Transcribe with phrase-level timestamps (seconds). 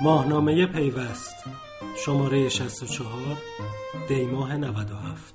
[0.00, 1.36] ماهنامه پیوست
[1.96, 3.36] شماره 64
[4.08, 5.34] دیماه 97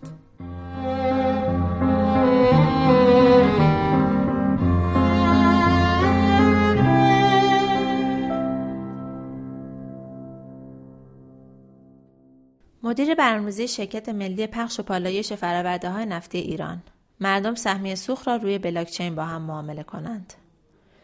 [12.84, 16.84] مدیر برنامه‌ریزی شرکت ملی پخش و پالایش فرآورده های نفتی ایران
[17.20, 20.34] مردم سهمیه سوخت را روی بلاکچین با هم معامله کنند.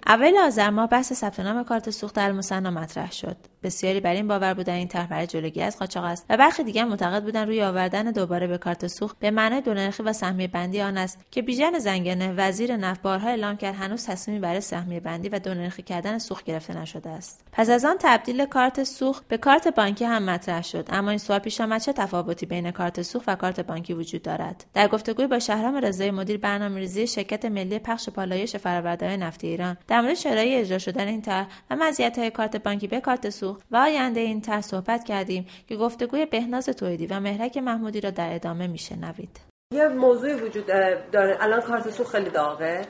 [0.08, 3.38] اول آذر ماه بحث ثبت نام کارت سوخت در المصنا مطرح شد.
[3.64, 6.86] بسیاری بر این باور بودن این طرح برای جلوگیری از قاچاق است و برخی دیگر
[6.86, 10.98] معتقد بودن روی آوردن دوباره به کارت سوخت به معنای دونرخی و سهمیه بندی آن
[10.98, 15.40] است که بیژن زنگنه وزیر نفت بارها اعلام کرد هنوز تصمیمی برای سهمیه بندی و
[15.40, 17.46] دونرخی کردن سوخت گرفته نشده است.
[17.52, 21.40] پس از آن تبدیل کارت سوخت به کارت بانکی هم مطرح شد اما این سوال
[21.40, 24.66] پیش آمد چه تفاوتی بین کارت سوخت و کارت بانکی وجود دارد.
[24.74, 29.78] در گفتگوی با شهرام رضایی مدیر برنامه‌ریزی شرکت ملی پخش و پالایش فرآورده‌های نفتی ایران
[29.88, 33.78] در مورد شرایط اجرا شدن این طرح و مزیت‌های کارت بانکی به کارت سوخت و
[33.78, 38.68] آینده این طرح صحبت کردیم که گفتگوی بهناز تویدی و مهرک محمودی را در ادامه
[38.68, 39.40] میشنوید.
[39.74, 40.66] یه موضوعی وجود
[41.12, 41.38] داره.
[41.40, 42.82] الان کارت سوخت خیلی داغه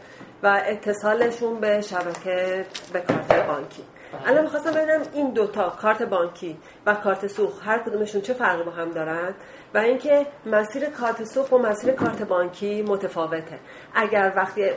[0.44, 3.84] و اتصالشون به شبکه به کارت بانکی.
[4.26, 8.72] الان می‌خواستم ببینم این دوتا کارت بانکی و کارت سوخت هر کدومشون چه فرقی با
[8.72, 9.34] هم دارن
[9.74, 13.60] و اینکه مسیر کارت سوخت و مسیر کارت بانکی متفاوته.
[13.94, 14.70] اگر وقتی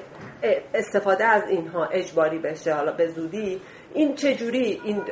[0.75, 3.61] استفاده از اینها اجباری بشه حالا به زودی
[3.95, 5.03] این چجوری این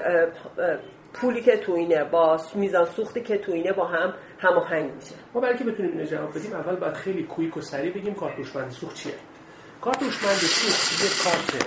[1.12, 5.40] پولی که تو اینه با میزان سوختی که تو اینه با هم هماهنگ میشه؟ ما
[5.40, 8.70] برای که بتونیم اینو جواب بدیم اول باید خیلی quick و سریع بگیم کارت هوشمند
[8.70, 9.14] سوخت چیه.
[9.80, 11.66] کارت هوشمند سوخت یه کارت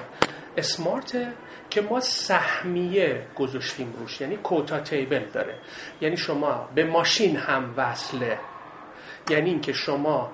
[0.58, 1.34] smart
[1.74, 4.22] که ما سهمیه گذاشتیم روش.
[4.22, 5.56] یعنی quota table داره.
[6.02, 8.40] یعنی شما به ماشین هم وصله
[9.30, 10.32] یعنی اینکه شما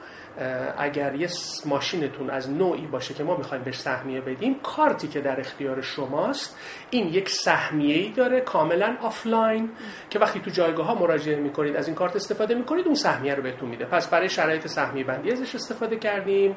[0.77, 1.29] اگر یه
[1.65, 6.57] ماشینتون از نوعی باشه که ما می‌خوایم بهش سهمیه بدیم کارتی که در اختیار شماست
[6.89, 9.69] این یک سهمیه ای داره کاملا آفلاین
[10.09, 13.43] که وقتی تو جایگاه ها مراجعه می‌کنید از این کارت استفاده می‌کنید اون سهمیه رو
[13.43, 13.85] بهتون میده.
[13.85, 16.55] پس برای شرایط سهمیه بندی ازش استفاده کردیم.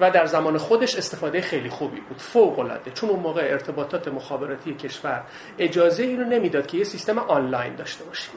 [0.00, 2.18] و در زمان خودش استفاده خیلی خوبی بود.
[2.18, 5.22] فوق العاده چون اون موقع ارتباطات مخابراتی کشور
[5.58, 8.34] اجازه اینو نمی‌داد که یه سیستم آنلاین داشته باشیم.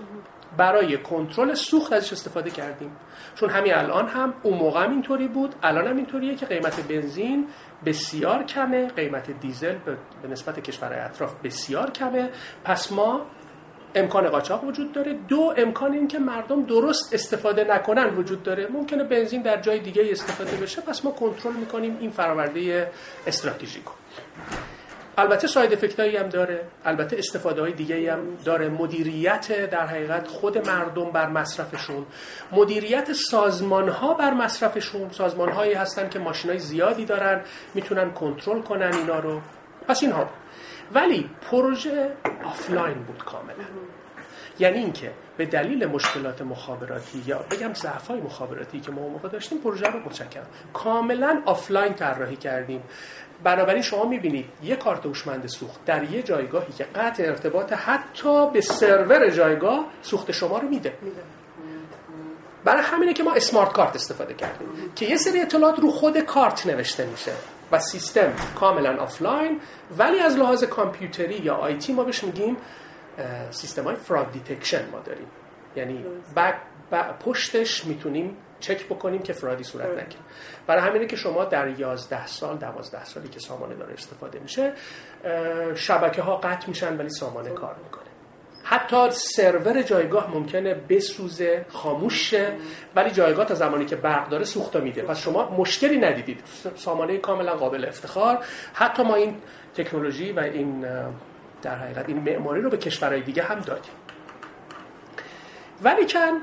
[0.58, 2.92] برای کنترل سوخت ازش استفاده کردیم.
[3.36, 7.48] چون همین الان هم اون موقع هم اینطوری بود الان هم اینطوریه که قیمت بنزین
[7.86, 9.76] بسیار کمه قیمت دیزل
[10.22, 12.30] به نسبت کشورهای اطراف بسیار کمه.
[12.64, 13.22] پس ما
[13.96, 15.14] امکان قاچاق وجود داره.
[15.28, 18.68] دو امکان این که مردم درست استفاده نکنن وجود داره.
[18.68, 20.82] ممکنه بنزین در جای دیگه استفاده بشه.
[20.82, 22.92] پس ما کنترل می‌کنیم این فراورده
[23.28, 23.84] استراتژیک
[25.18, 26.66] البته ساید افکتایی هم داره.
[26.86, 28.70] البته استفاده های دیگه هم داره.
[28.70, 32.06] مدیریت در حقیقت خود مردم بر مصرفشون.
[32.52, 35.10] مدیریت سازمان ها بر مصرفشون.
[35.12, 37.42] سازمان هایی هستن که ماشین های زیادی دارن
[37.74, 39.42] می‌تونن کنترل کنن اینا رو.
[39.88, 40.30] پس اینها.
[40.94, 42.12] ولی پروژه
[42.46, 43.66] آفلاین بود کاملا.
[44.60, 49.58] یعنی اینکه به دلیل مشکلات مخابراتی یا بگم ضعف‌های مخابراتی که ما اون موقع داشتیم
[49.58, 50.48] پروژه رو متشکرم.
[50.74, 52.84] کاملا آفلاین طراحی کردیم.
[53.44, 58.62] بنابراین شما می‌بینید یه کارت هوشمند سوخت در یه جایگاهی که قطع ارتباط حتی به
[58.62, 60.94] سرور جایگاه سوخت شما رو میده.
[62.64, 66.68] برای همینه که ما smart card استفاده کردیم که یه سری اطلاعات رو خود کارت
[66.68, 67.32] نوشته میشه.
[67.72, 69.62] و سیستم کاملا آفلاین.
[69.98, 72.58] ولی از لحاظ کامپیوتری یا IT ما بهش میگیم
[73.50, 75.28] سیستم های fraud detection ما داریم.
[75.76, 76.56] یعنی back
[77.26, 80.22] پشتش می‌تونیم چک بکنیم که fraud ی صورت نکنه
[80.68, 84.74] برای همینه که شما در 11 سال 12 سالی که سامانه داره استفاده میشه
[85.76, 88.05] شبکه ها قطع میشن ولی سامانه کار می‌کنه.
[88.68, 92.54] حتی سرور جایگاه ممکنه بسوزه خاموش شه
[92.96, 95.02] ولی جایگاه تا زمانی که برق داره سوخت میده.
[95.02, 96.40] پس شما مشکلی ندیدید.
[96.76, 98.46] سامانه کاملا قابل افتخار.
[98.74, 99.36] حتی ما این
[99.76, 100.86] تکنولوژی و این
[101.62, 103.94] در حقیقت این معماری رو به کشورهای دیگه هم دادیم.
[105.82, 106.42] ولی کن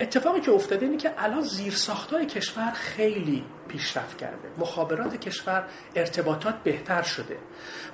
[0.00, 4.48] اتفاقی که افتاده اینه که الان زیرساختهای کشور خیلی پیشرفت کرده.
[4.58, 7.36] مخابرات کشور ارتباطات بهتر شده.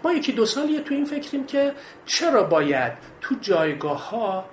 [0.05, 1.73] ما یکی دو سالیه تو این فکریم که
[2.07, 4.45] چرا باید تو جایگاه ها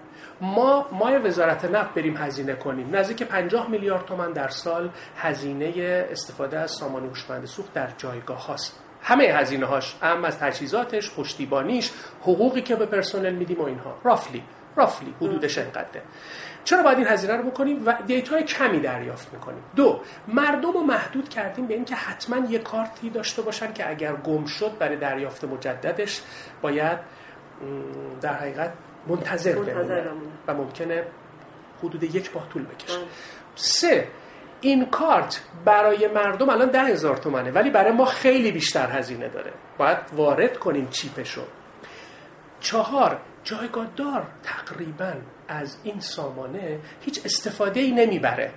[0.41, 2.95] ما مای وزارت نفت بریم هزینه کنیم.
[2.95, 8.79] نزدیک 50 میلیارد تومن در سال هزینه استفاده از سامان هوشمند سوخت در جایگاه هاست.
[9.01, 11.91] همه هزینه هاش هم از تجهیزاتش پشتیبانیش
[12.21, 13.97] حقوقی که به پرسنل میدیم و اینها.
[14.03, 14.43] رافلی.
[14.75, 16.01] رافلی حدودش انقدره
[16.63, 19.63] چرا باید این هزینه رو بکنیم؟ و دیتای کمی دریافت می‌کنیم.
[19.75, 24.45] دو مردم رو محدود کردیم به اینکه حتما یه کارتی داشته باشن که اگر گم
[24.45, 26.21] شد برای دریافت مجددش
[26.61, 26.99] باید
[28.21, 28.73] در حقیقت
[29.07, 30.07] منتظر, منتظر
[30.47, 31.03] و ممکنه
[31.83, 32.99] حدود یک ماه طول بکشه.
[33.55, 34.07] سه
[34.61, 39.51] این کارت برای مردم الان ده هزار تومنه ولی برای ما خیلی بیشتر هزینه داره.
[39.77, 41.41] باید وارد کنیم چیپشو.
[42.59, 45.13] چهار جایگاه دار تقریبا
[45.47, 48.51] از این سامانه هیچ استفاده ای نمی‌بره.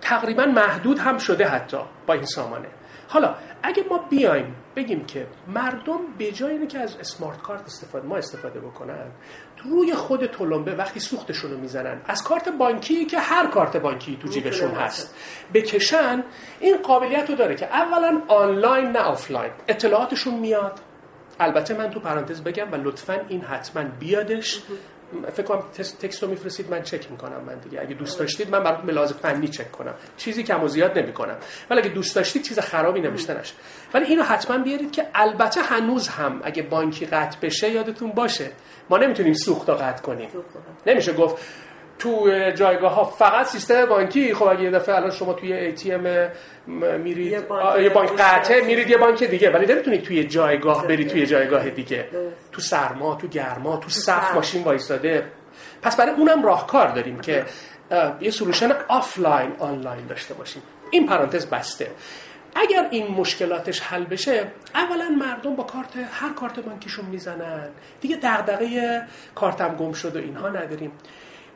[0.00, 2.68] تقریبا محدود هم شده حتی با این سامانه.
[3.08, 8.06] حالا اگه ما بیایم بگیم که مردم به جای اینه که از smart card استفاده
[8.06, 9.06] ما استفاده بکنن
[9.64, 14.28] روی خود تلمبه وقتی سوختشون رو می‌زنن از کارت بانکی که هر کارت بانکی تو
[14.28, 15.16] جیبشون هست
[15.54, 16.24] بکشن
[16.60, 19.52] این قابلیت رو داره که اولا آنلاین نه آفلاین.
[19.68, 20.80] اطلاعاتشون میاد.
[21.40, 24.62] البته من تو پرانتز بگم و لطفا این حتما بیادش.
[25.32, 25.62] فکر کنم
[26.00, 27.80] text رو میفرستید من چک می‌کنم من دیگه.
[27.80, 29.94] اگه دوست داشتید من براتون به فنی چک کنم.
[30.16, 31.36] چیزی کم و زیاد نمی‌کنم.
[31.70, 33.54] ولی اگه دوست داشتید چیز خرابی نوشته نشه
[33.94, 38.50] ولی اینو حتما بیارید که البته هنوز هم اگه بانکی قطع بشه یادتون باشه.
[38.90, 40.28] ما نمی‌تونیم سوخت قطع کنیم.
[40.86, 41.44] نمیشه گفت
[41.98, 44.34] تو جایگاه ها فقط سیستم بانکی.
[44.34, 46.30] خب اگه یه دفعه الان شما توی ای تی ام
[46.98, 49.50] میرید یه بانک, بانک قطعه میرید یه بانک دیگه.
[49.50, 52.08] ولی نمی‌تونید توی جایگاه برید توی جایگاه دیگه.
[52.52, 55.26] تو سرما تو گرما تو صف ماشین وایستاده
[55.82, 57.44] پس برای اونم راهکار داریم که
[58.20, 60.62] یه solution offline online داشته باشیم.
[60.90, 61.90] این پرانتز بسته.
[62.56, 64.44] اگر این مشکلاتش حل بشه
[64.74, 67.68] اولا مردم با کارت هر کارت بانکیشون می‌زنن.
[68.00, 69.02] دیگه دغدغه
[69.34, 70.92] کارتم گم شد و اینها نداریم.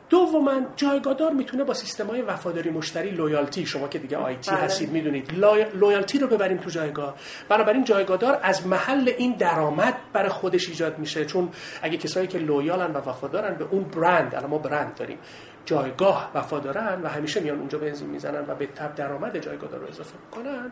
[0.09, 4.59] دوما جایگادار می‌تونه با سیستم های وفاداری مشتری loyalty شما که دیگه IT بله.
[4.59, 5.33] هستید می‌دونید
[5.73, 7.15] loyalty رو ببریم تو جایگاه
[7.49, 11.49] بنابراین جایگادار از محل این درآمد برای خودش ایجاد میشه چون
[11.81, 15.17] اگه کسایی که لویالن و وفادارن به اون برند الان ما برند داریم
[15.65, 20.13] جایگاه وفادارن و همیشه میان اونجا بنزین می‌زنن و به تب درآمد جایگادار رو اضافه
[20.25, 20.71] می‌کنن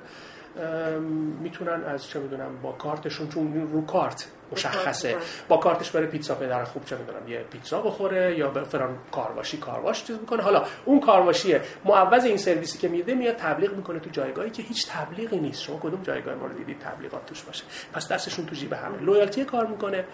[1.42, 5.16] می‌تونن از چه می‌دونم با کارتشون چون رو کارت مشخصه.
[5.48, 9.58] با کارتش بره پیتزا پدر خوب چه می‌دونم یه پیتزا بخوره یا به فران کارواشی
[9.58, 10.44] کارواش چیز می‌کنه.
[10.44, 11.62] حالا اون کارواشیه.
[11.86, 15.64] معوض این سرویسی که میده میاد تبلیغ می‌کنه تو جایگاهی که هیچ تبلیغی نیست.
[15.64, 17.64] شما کدوم جایگاه ما رو دیدید تبلیغات توش باشه؟
[17.94, 18.98] پس دستشون تو جیب همه.
[19.02, 20.06] loyalty کار می‌کنه.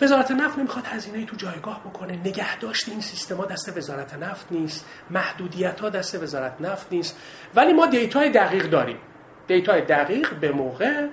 [0.00, 2.16] وزارت نفت نمی‌خواد هزینه تو جایگاه بکنه.
[2.16, 4.86] نگه داشت این سیستما دست وزارت نفت نیست.
[5.10, 7.18] محدودیت ها دست وزارت نفت نیست.
[7.54, 8.98] ولی ما data ی دقیق داریم.
[9.46, 11.06] data ی دقیق به موقع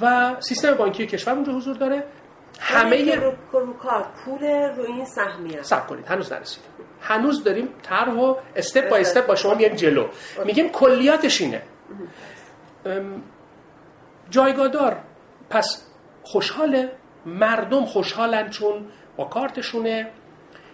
[0.00, 2.04] و سیستم بانکی کشور اونجا حضور داره.
[2.60, 3.32] همه رو,
[4.24, 4.44] پول
[4.76, 5.62] رو این سهمیه.
[5.62, 6.62] صبر کنید هنوز نرسید
[7.00, 10.08] هنوز داریم طرح و step by step با شما میگیم جلو.
[10.44, 11.62] میگیم کلیاتش اینه.
[14.30, 14.96] جایگادار.
[15.50, 15.86] پس
[16.22, 16.92] خوشحاله.
[17.26, 18.86] مردم خوشحالن چون
[19.16, 20.10] با کارتشونه.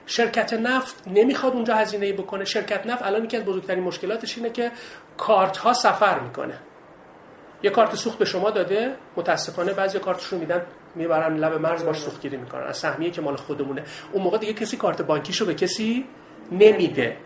[0.07, 2.45] شرکت نفت نمی‌خواد اونجا هزینه بکنه.
[2.45, 4.71] شرکت نفت الان یکی از بزرگترین مشکلاتش اینه که
[5.17, 6.59] کارت ها سفر می‌کنه.
[7.63, 10.63] یه کارت سوخت به شما داده متاسفانه بعضی کارتش رو میدن
[10.95, 12.63] می‌برن لب مرز باش سوختگیری می‌کنن.
[12.63, 13.83] از سهمیه که مال خودمونه.
[14.13, 16.05] اون موقع دیگه کسی کارت بانکیشو به کسی
[16.53, 17.17] نمیده.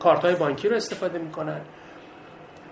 [0.00, 1.60] کارت های بانکی رو استفاده می‌کنن.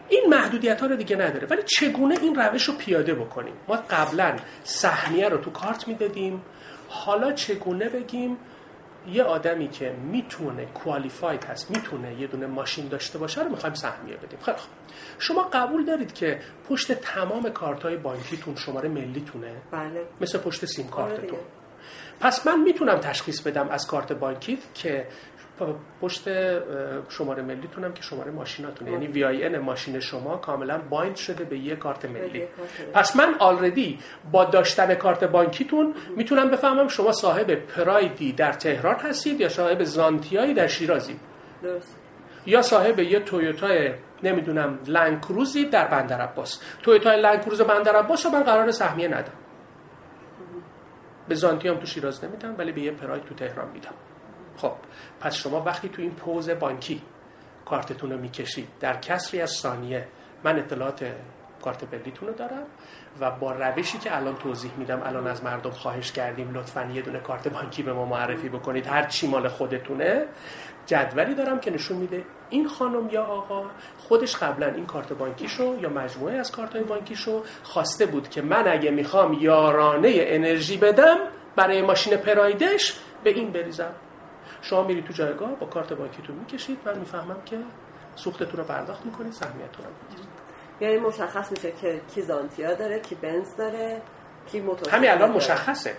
[0.09, 1.47] این محدودیت ها رو دیگه نداره.
[1.47, 6.43] ولی چگونه این روش رو پیاده بکنیم؟ ما قبلا سهمیه رو تو کارت می‌دادیم.
[6.89, 8.37] حالا چگونه بگیم
[9.13, 14.17] یه آدمی که می‌تونه کوالیفاید هست می‌تونه یه دونه ماشین داشته باشه رو می‌خوایم سهمیه
[14.17, 14.39] بدیم.
[14.39, 14.71] خیلی خوب.
[15.19, 20.05] شما قبول دارید که پشت تمام کارت های بانکیتون شماره ملیتونه؟ بله.
[20.21, 21.39] مثل پشت سیم کارتتون.
[21.39, 21.47] آره
[22.21, 25.07] پس من می‌تونم تشخیص بدم از کارت بانکیت که
[26.01, 26.29] پشت
[27.09, 28.93] شماره ملیتونم که شماره ماشیناتونه.
[28.93, 32.45] یعنی VIN ماشین شما کاملا bind شده به یه کارت ملی.
[32.95, 33.99] پس من already
[34.33, 40.55] با داشتن کارت بانکیتون می‌تونم بفهمم شما صاحب پرایدی در تهران هستید یا صاحب زانتیایی
[40.55, 41.17] در شیرازی؟
[41.63, 41.99] درست.
[42.47, 43.69] یا صاحب یه تویوتا
[44.23, 46.61] نمی‌دونم لندکروزی در بندر عباس.
[46.83, 49.33] تویوتا لندکروز بندر عباس رو من قراره سهمیه ندم.
[51.29, 53.95] به زانتی هم تو شیراز نمیدم ولی به یه پراید تو تهران میدم.
[54.57, 54.73] خب
[55.21, 57.03] پس شما وقتی تو این پوز بانکی
[57.65, 60.09] کارتتون رو می‌کشید در کسری از ثانیه
[60.45, 61.15] من اطلاعات
[61.65, 62.67] کارت بلیتون رو دارم
[63.21, 67.19] و با روشی که الان توضیح میدم الان از مردم خواهش کردیم لطفا یه دونه
[67.21, 68.87] کارت بانکی به ما معرفی بکنید.
[68.87, 70.25] هر چی مال خودتونه.
[70.87, 73.65] جدولی دارم که نشون میده این خانم یا آقا
[73.99, 78.91] خودش قبلا این کارت بانکیشو یا مجموعه از کارت بانکیشو خواسته بود که من اگه
[78.91, 81.17] می‌خوام یارانه انرژی بدم
[81.57, 83.95] برای ماشین پرایدش به این بریزم.
[84.65, 87.59] شما میرید تو جایگاه با کارت بانکیتون می‌کشید من می‌فهمم که
[88.15, 90.29] سوختتون رو پرداخت می‌کنید سهمیتتون رو می‌گیرید.
[90.81, 94.03] یعنی مشخص میشه که کی زانتیا داره کی بنز داره
[94.53, 95.95] کی موتور همین الان مشخصه.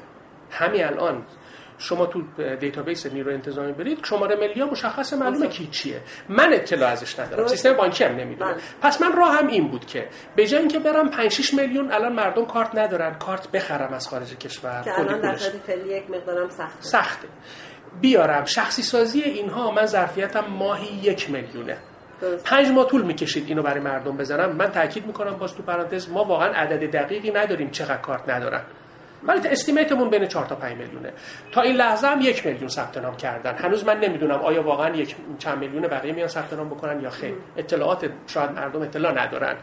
[0.52, 1.26] همین الان.
[1.78, 2.22] شما تو
[2.60, 6.02] database نیرو انتظامی برید شماره ملی ها مشخص معلومه کی چیه.
[6.30, 7.48] من اطلاع ازش ندارم.
[7.48, 8.54] سیستم بانکی هم نمی‌دونه.
[8.54, 8.62] بله.
[8.82, 12.14] پس من راه هم این بود که به جای اینکه برم 5 6 میلیون الان
[12.14, 13.14] مردم کارت ندارن.
[13.14, 16.82] کارت بخرم از خارج کشور که الان در یک مقدارم سخته.
[16.82, 17.28] سخته.
[18.02, 18.46] بیارم.
[18.46, 21.78] شخصی سازی اینها من ظرفیتم ماهی یک میلیونه.
[22.44, 24.56] پنج ماه طول می‌کشید اینو برای مردم بزنم.
[24.56, 28.62] من تاکید می‌کنم باز تو پرانتز ما واقعا عدد دقیقی نداریم چقدر کارت ندارن.
[29.24, 31.14] ولی استیمیتمون بین 4 تا 5 میلیونه.
[31.52, 33.56] تا این لحظه هم یک میلیون ثبت نام کردن.
[33.56, 37.34] هنوز من نمی‌دونم آیا واقعا یک چند میلیون بقیه میان ثبت نام بکنن یا خیر.
[37.58, 39.56] اطلاعات شاید مردم اطلاع ندارن.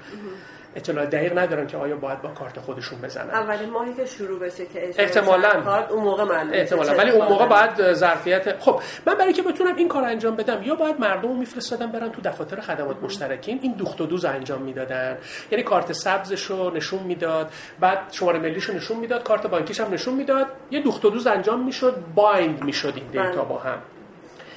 [0.77, 3.31] اطلاع دقیق ندارن که آیا باید با کارت خودشون بزنن.
[3.31, 5.61] اولین ماهی که شروع بشه که احتمالاً.
[5.61, 6.93] کارت اون موقع معلومه احتمالاً.
[6.93, 10.75] ولی اون موقع باید ظرفیت خب من برای که بتونم این کار انجام بدم یا
[10.75, 15.19] باید مردم رو میفرستادم برن تو دفاتر خدمات مشترکین این دوخت و دوز انجام می‌دادن.
[15.51, 17.51] یعنی کارت سبزش رو نشون می‌داد
[17.81, 21.27] بعد شماره ملیش رو نشون می‌داد کارت بانکیش هم نشون می‌داد یه دوخت و دوز
[21.27, 23.43] انجام می‌شد بایند می‌شد این دیتا بله.
[23.43, 23.79] با هم.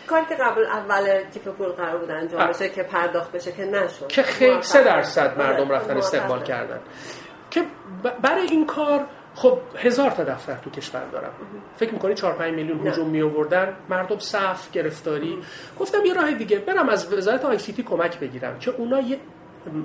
[0.05, 2.49] کاری که قبل اول کیف پول قرار بود انجام بله.
[2.49, 4.07] بشه که پرداخت بشه که نشد.
[4.07, 4.83] که خیلی سه.
[4.83, 6.43] درصد مردم آره، رفتن استقبال.
[6.43, 6.79] کردن.
[7.51, 7.63] که
[8.21, 11.31] برای این کار خب هزار تا دفتر تو کشور دارم.
[11.75, 15.37] فکر می‌کنی 4 5 میلیون هجوم می آوردن مردم صف گرفتاری.
[15.79, 19.19] گفتم یه راه دیگه برم از وزارت ICT کمک بگیرم که اونا یه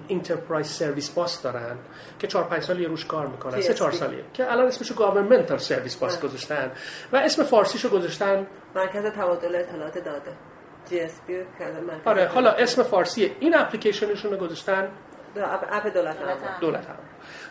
[0.09, 1.79] enterprise service bus دارن
[2.19, 3.95] که 4 5 سال یه روش کار می‌کنن سه 4 GSP.
[3.95, 4.25] سالیه.
[4.35, 6.73] که الان اسمشو governmental service bus گذاشتن
[7.13, 8.47] و اسم فارسیشو گذاشتن.
[8.75, 10.33] مرکز تبادل اطلاعات داده.
[10.91, 11.45] GSB
[12.05, 13.31] آره حالا اسم فارسیه.
[13.41, 14.89] این اپلیکیشنشون رو گذاشتن
[15.37, 16.61] app دولت همراه.
[16.61, 17.05] دولت همراه.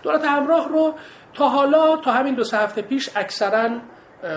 [0.04, 0.94] دولت همراه رو
[1.34, 3.70] تا حالا تا همین دو سه هفته پیش اکثرا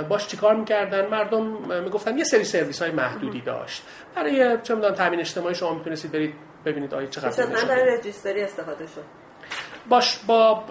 [0.08, 1.46] باش چیکار می‌کردن؟ مردم
[1.82, 3.82] می‌گفتن یه سری سرویس های محدودی داشت.
[4.14, 7.98] برای چه می‌دونم تامین اجتماعی شما می‌تونستید برید ببینید آیا چقدر بیمه برای.
[7.98, 9.04] registry استفاده شد.
[9.88, 10.64] باش با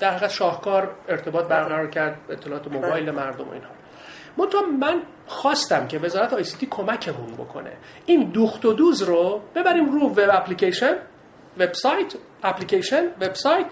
[0.00, 3.70] در حقیقت شاهکار ارتباط برقرار کرد اطلاعات موبایل مردم و اینها.
[4.36, 7.72] منتها من خواستم که وزارت ICT کمکمون بکنه.
[8.06, 10.96] این دوخت و دوز رو ببریم رو web application
[11.58, 13.66] website application website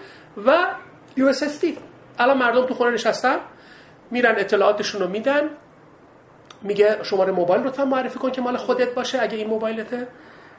[0.45, 0.75] و
[1.17, 1.63] USS
[2.19, 3.37] الان مردم تو خونه نشستن
[4.11, 5.49] میرن اطلاعاتشون رو میدن
[6.61, 10.07] میگه شماره موبایل رو هم معرفی کن که مال خودت باشه اگه این موبایلته.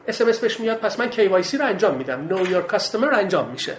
[0.06, 2.28] SMS بهش میاد پس من KYC رو انجام میدم.
[2.28, 3.76] Know Your Customer انجام میشه.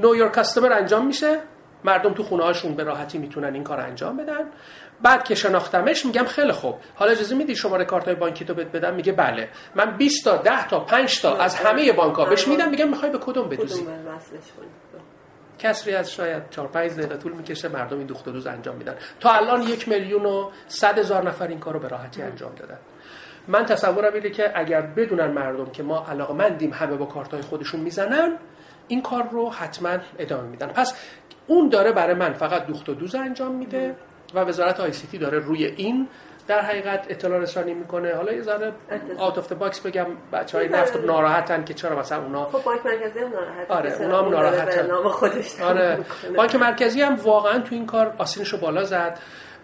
[0.00, 1.38] Know Your Customer انجام میشه.
[1.84, 4.50] مردم تو خونه هاشون به راحتی می‌تونن این کار انجام بدن.
[5.02, 6.74] بعد که شناختمش میگم خیلی خوب.
[6.94, 9.48] حالا اجازه میدی شماره کارت های بانکی تو بهت بدم؟ میگه بله.
[9.74, 13.12] من 20 تا 10 تا 5 تا از همه بانک ها بهش میدم میگم می‌خوای
[13.12, 14.88] به کدوم بدوزی؟ کنید
[15.58, 18.94] کسری از شاید 4 5 دقیقه طول می‌کشه مردم این دوخت و دوز انجام میدن.
[19.20, 22.78] تا الان یک میلیون و صد هزار نفر این کارو به راحتی انجام دادن.
[23.48, 28.38] من تصورم اینه که اگر بدونن مردم که ما علاقمندیم همه با کارتای خودشون می‌زنن
[28.88, 30.66] این کار رو حتما ادامه میدن.
[30.66, 30.94] پس
[31.46, 33.94] اون داره برای من فقط دوخت و دوز انجام میده
[34.34, 36.08] و وزارت ICT داره روی این
[36.46, 38.14] در حقیقت اطلاع رسانی می‌کنه.
[38.14, 38.72] حالا یه ذره
[39.18, 43.18] out of box بگم بچه های نفت ناراحتن که چرا مثلا اونا خب بانک مرکزی
[43.18, 43.74] هم ناراحته.
[43.74, 44.82] آره، اونا هم ناراحتن.
[44.82, 45.98] به نام خودش آره.
[46.36, 49.18] بانک مرکزی هم واقعا تو این کار آستینش رو بالا زد.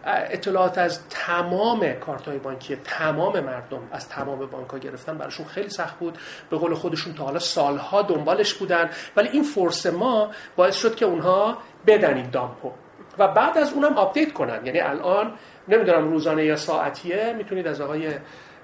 [0.06, 5.68] اطلاعات از تمام کارت های بانکی تمام مردم از تمام بانک ها گرفتن براشون خیلی
[5.68, 6.18] سخت بود.
[6.50, 8.90] به قول خودشون تا حالا سالها دنبالش بودن.
[9.16, 12.72] ولی این force ما باعث شد که اونها بدن این dump و.
[13.18, 14.66] و بعد از اونم update کنن.
[14.66, 15.32] یعنی الان
[15.68, 18.10] نمی‌دونم روزانه یا ساعتیه می‌تونید از آقای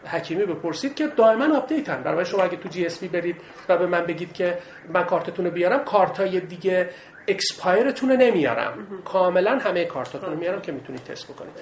[0.05, 2.03] حکیمی بپرسید که دائما update ن.
[2.03, 3.37] برای شما اگه تو GS برید
[3.69, 6.91] و به من بگید که من کارتتون رو بیارم کارت های دیگه
[7.31, 9.03] expire تون رو نمیارم.
[9.05, 11.53] کاملا همه کارتاتون رو میارم که می‌تونید تست بکنید.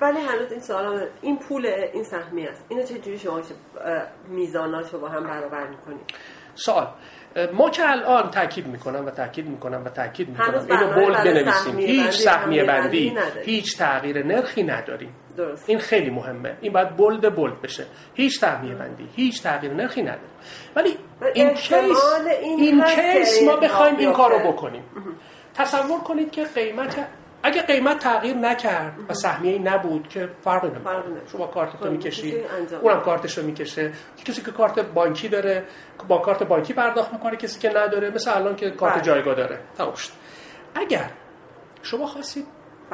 [0.00, 2.66] ولی هنوز این سوال این پول این سهمیه است.
[2.68, 3.42] اینو چه جوری شما
[4.28, 6.00] میزاناشو با هم برابر می‌کنید؟
[6.54, 6.88] سوال.
[7.52, 10.66] ما که الان تاکید می‌کنم و تاکید می‌کنم و تاکید می‌کنم.
[10.70, 11.78] اینو bold بنویسیم.
[11.78, 13.16] هیچ سهمیه بندی.
[13.44, 15.14] هیچ تغییر نرخی نداریم.
[15.36, 15.68] درست.
[15.68, 16.56] این خیلی مهمه.
[16.60, 17.86] این باید bold bold بشه.
[18.14, 20.30] هیچ سهمیه بندی هیچ تغییر نرخی نداریم
[20.76, 20.96] ولی
[21.34, 21.70] این case
[22.42, 24.52] این این case ما بخوایم این کارو بیفته.
[24.52, 24.82] بکنیم.
[25.54, 27.08] تصور کنید که قیمت
[27.42, 31.28] اگه قیمت تغییر نکرد و سهمیه نبود که فرقی فرقی نمی‌کنه.
[31.32, 33.92] شما کارت خب، رو می‌کشید چیزی انجام اونم کارتش رو می‌کشه.
[34.24, 35.64] کسی که کارت بانکی داره
[36.08, 39.02] با کارت بانکی پرداخت می‌کنه کسی که نداره مثل الان که کارت بله.
[39.02, 39.58] جایگاه داره.
[39.78, 40.10] تموم شد.
[40.74, 41.10] اگر
[41.82, 42.46] شما خواستید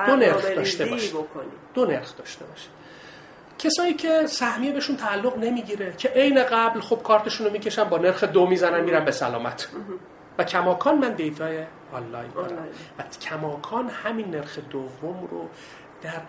[0.07, 2.69] دو نرخ داشته بکنید دو نرخ داشته باشه.
[3.59, 8.25] کسایی که سهمیه بهشون تعلق نمی‌گیره که عین قبل خب کارتشون رو می‌کشن با نرخ
[8.25, 9.69] دو می‌زنن میرن به سلامت.
[10.39, 12.69] و کماکان من data ی online دارم.
[12.99, 15.49] و کماکان همین نرخ دوم رو
[16.03, 16.23] در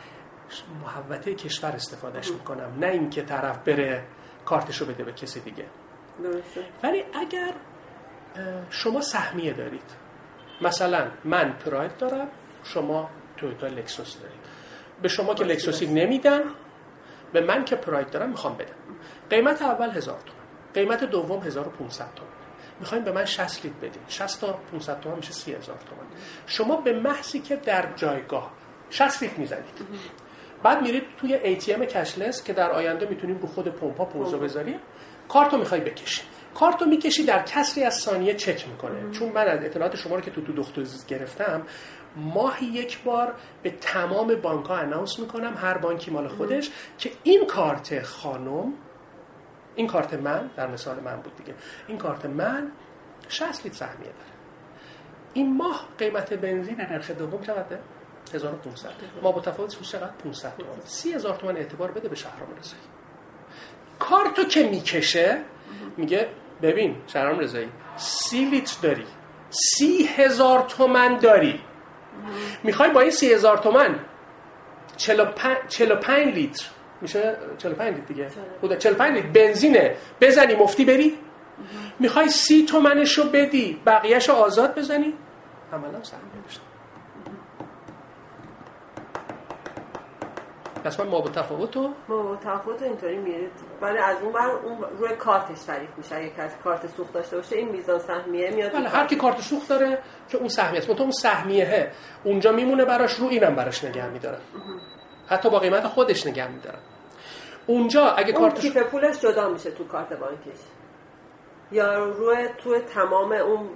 [0.84, 2.78] محوطه کشور استفادهش می‌کنم.
[2.80, 4.04] نه اینکه طرف بره
[4.46, 5.66] کارتشو بده به کسی دیگه.
[6.24, 6.66] درسته.
[6.84, 7.54] ولی اگر
[8.70, 9.92] شما سهمیه دارید.
[10.62, 12.28] مثلا من پراید دارم
[12.64, 14.40] شما تویوتا لکسوس دارید
[15.02, 16.42] به شما که لکسوسی نمیدن
[17.34, 18.76] به من که پراید دارم می‌خوام بدم.
[19.30, 20.38] قیمت اول هزار تومن
[20.74, 22.30] قیمت دوم 1500 تومن
[22.80, 26.08] می‌خوایم به من 60 لیتر بدید 60 تا 500 تومن میشه 30000 تومن
[26.46, 28.52] شما به محضی که در جایگاه
[28.90, 29.66] 60 لیتر می‌زنید.
[30.64, 34.80] بعد میرید توی ATM کشلس که در آینده می‌تونیم رو خود پمپا پوزو بذاریم.
[35.30, 36.22] کارتو می‌خوای بکشی.
[36.56, 39.12] کارتو می‌کشی در کسری از ثانیه چک می‌کنه.
[39.12, 41.64] چون من از اطلاعات شما رو که تو تو دختوز گرفتم
[42.18, 43.34] ماهی یک بار
[43.64, 48.74] به تمام بانک ها اناونس می‌کنم هر بانکی مال خودش که این کارت خانم
[49.76, 51.54] این کارت من در مثال من بود دیگه
[51.88, 52.72] این کارت من
[53.30, 54.32] 60 لیتر سهمیه داره.
[55.34, 57.80] این ماه قیمت بنزین نرخ دوم چقدره؟
[58.34, 58.90] 1500
[59.22, 60.80] ما با تفاوت فروش چقدر؟ 500 تومان.
[60.86, 62.82] 30000 تومان اعتبار بده به شهرام رضایی.
[64.00, 65.42] کارتو که می‌کشه
[65.98, 66.30] میگه
[66.62, 69.06] ببین شهرام رضایی 30 لیتر داری.
[69.50, 71.62] سی هزار تومن داری.
[72.64, 74.00] می‌خوای با این سی هزار تومن
[74.98, 76.66] 45 لیتر.
[77.02, 78.28] میشه 45 لیتر دیگه؟
[78.62, 79.96] خدا 45 لیتر بنزینه.
[80.22, 81.18] بزنی مفتی بری.
[82.00, 85.14] می‌خوای سی تومنشو بدی بقیهشو آزاد بزنی.
[85.74, 86.62] عملا سهمیه داشتم
[90.88, 93.52] پس من ما با تفاوت ما با تفاوت اینطوری میرید
[93.82, 96.16] ولی از اون بر اون روی کارتش تعریف میشه.
[96.16, 98.72] اگه کسی کارت سوخت داشته باشه این میزان سهمیه میاد.
[98.72, 100.90] بله هر کی کارت سوخت داره که اون سهمیه است.
[100.90, 101.92] اون سهمیه
[102.24, 104.40] اونجا میمونه براش رو اینم براش نگه میدارن
[105.28, 106.80] حتی با قیمت خودش نگه میدارن
[107.68, 110.60] اونجا اگه اون کارت کیف پولش جدا میشه تو کارت بانکیش
[111.72, 113.70] یا روی تو تمام اون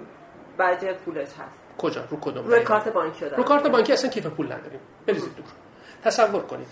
[0.58, 1.78] بجه پولش هست.
[1.78, 4.80] کجا؟ رو کدوم روی کارت بانکی رو کارت بانکی اصلا کیف پول نداریم.
[5.06, 5.46] بریزید دور
[6.04, 6.66] تصور کنید.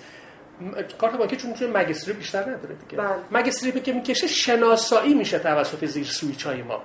[0.99, 3.03] کارت بانکی چون چون مگستری بیشتر نداره دیگه.
[3.03, 3.17] بله.
[3.31, 6.83] مگستری که می‌کشه شناسایی میشه توسط زیر سویچ های ما.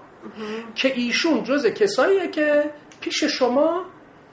[0.76, 3.86] که ایشون جز کساییه که پیش شما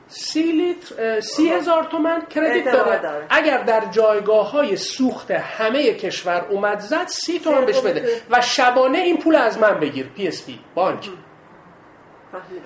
[0.08, 3.26] سی لیتر سی هزار تومن credit داره.
[3.30, 8.22] اگر در جایگاه های سوخت همه کشور اومد زد سی تومن بهش بده.
[8.30, 11.08] و شبانه این پول از من بگیر PSP بانک.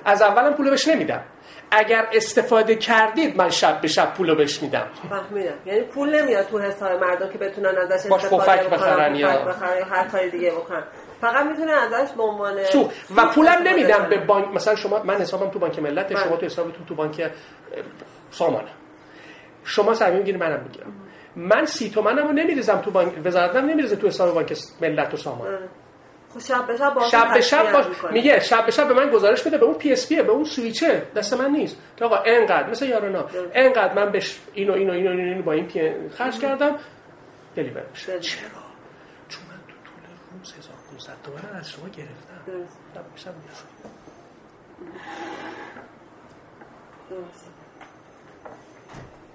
[0.04, 1.22] از اولم پول بهش نمیدم.
[1.70, 4.86] اگر استفاده کردید من شب به شب پولو بهش میدم.
[5.10, 5.54] فهمیدم.
[5.66, 9.30] یعنی پول نمیاد تو حساب مردم که بتونن ازش استفاده بخرن یا
[9.90, 10.82] هر کاری دیگه بکنن.
[11.20, 14.54] فقط می‌تونه ازش به عنوان سو و پولم نمیدم به بانک.
[14.54, 16.24] مثلا شما من حسابم تو بانک ملت بله.
[16.24, 17.30] شما تو حسابتون تو بانک
[18.30, 18.70] سامانه.
[19.64, 20.92] شما سهمیه می‌گیری منم می‌گیرم.
[21.36, 25.56] من سی تومنمو نمیریزم تو بانک وزارتم نمیریزه تو حساب بانک ملت و سامان.
[25.56, 25.62] خب
[26.40, 27.86] شب به شب شب به شب باش.
[28.12, 29.58] میگه شب به شب به من گزارش بده.
[29.58, 31.06] به اون PSP به اون سویچه.
[31.16, 31.76] دست من نیست.
[31.96, 32.70] که آقا انقدر.
[32.70, 36.78] مثل یارانا انقدر من بهش اینو اینو اینو اینو با این پی خرج کردم.
[37.56, 38.18] دلیور چرا؟
[39.28, 42.68] چون من تو طول روز 1500 تومن از شما گرفتم.
[42.94, 43.32] شب به شب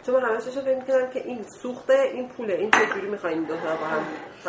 [0.05, 2.53] چون من همش فکر می‌کردم که این سوخته این پوله.
[2.53, 3.87] این چجوری می‌خوایم دو تا با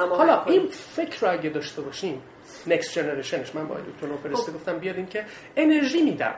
[0.02, 2.22] هم حالا این فکر رو اگه داشته باشیم
[2.66, 4.58] نکست جنریشنش من با دکتر نوفرسته خب.
[4.58, 5.24] گفتم بیاد این که
[5.56, 6.34] انرژی میدم.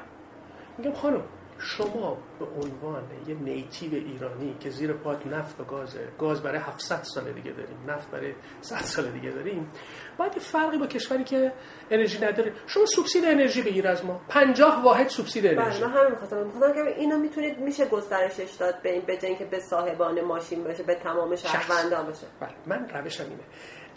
[0.78, 1.24] میگم خانم
[1.58, 7.02] شما به عنوان یه نیتیو ایرانی که زیر پات نفت و گازه گاز برای 700
[7.02, 9.70] سال دیگه داریم نفت برای 100 سال دیگه داریم
[10.18, 11.52] باید یه فرقی با کشوری که
[11.90, 12.52] انرژی نداره.
[12.66, 14.20] شما سوبسید انرژی بگیر از ما.
[14.28, 15.84] 50 واحد سوبسید بله، انرژی.
[15.84, 16.36] من همین می‌خواستم.
[16.36, 20.82] می‌خواستم که اینو می‌تونید میشه گسترشش داد به این به که به صاحبان ماشین باشه
[20.82, 23.42] به تمام شهروندان باشه؟ بله من روشم اینه.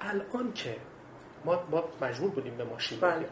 [0.02, 0.76] الان که
[1.45, 3.30] ما ما مجبور بودیم به ماشین بله.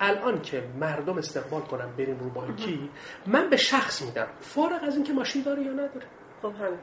[0.00, 2.90] الان که مردم استقبال کنن بریم رو بانکی
[3.26, 6.06] من به شخص میدم فارغ از اینکه ماشین داره یا نداره.
[6.42, 6.78] خب همین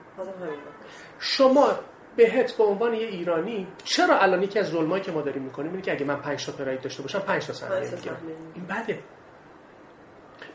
[1.19, 1.71] شما
[2.15, 5.81] بهت به عنوان یه ایرانی چرا الان یکی از ظلمایی که ما داریم می‌کنیم اینه
[5.81, 8.17] که اگه من 5 تا پراید داشته باشم 5 تا سهمیه می‌گیرم؟
[8.53, 8.99] این بده.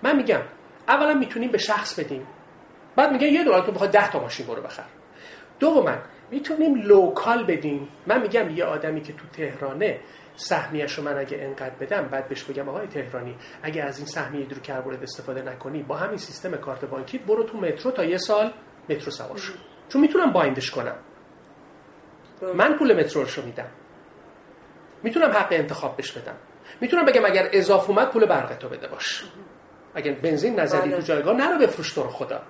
[0.03, 0.41] من میگم
[0.89, 2.27] اولا می‌تونیم به شخص بدیم.
[2.97, 4.85] بعد میگه یه دلت بخواد 10 تا ماشین برو بخر.
[5.61, 5.97] دوما
[6.31, 7.89] می‌تونیم local بدیم.
[8.07, 10.01] من میگم یه آدمی که تو تهرانه
[10.37, 14.47] سهمیه رو من اگه انقدر بدم بعد بهش بگم آقای تهرانی اگه از این سهمیه
[14.47, 18.53] کربورد استفاده نکنی با همین سیستم کارت بانکی برو تو مترو تا یه سال
[18.89, 19.53] مترو سوار شو.
[19.89, 20.97] چون می‌تونم بایندش کنم.
[22.55, 23.69] من پول مترو رو میدم.
[25.03, 26.37] می‌تونم حق انتخاب بهش بدم.
[26.81, 29.25] می‌تونم بگم اگر اضافه اومد پول برقتو بده باش.
[29.95, 31.03] اگر بنزین نزدی تو بله.
[31.03, 32.43] جایگاه نرو بفروش تو رو خدا.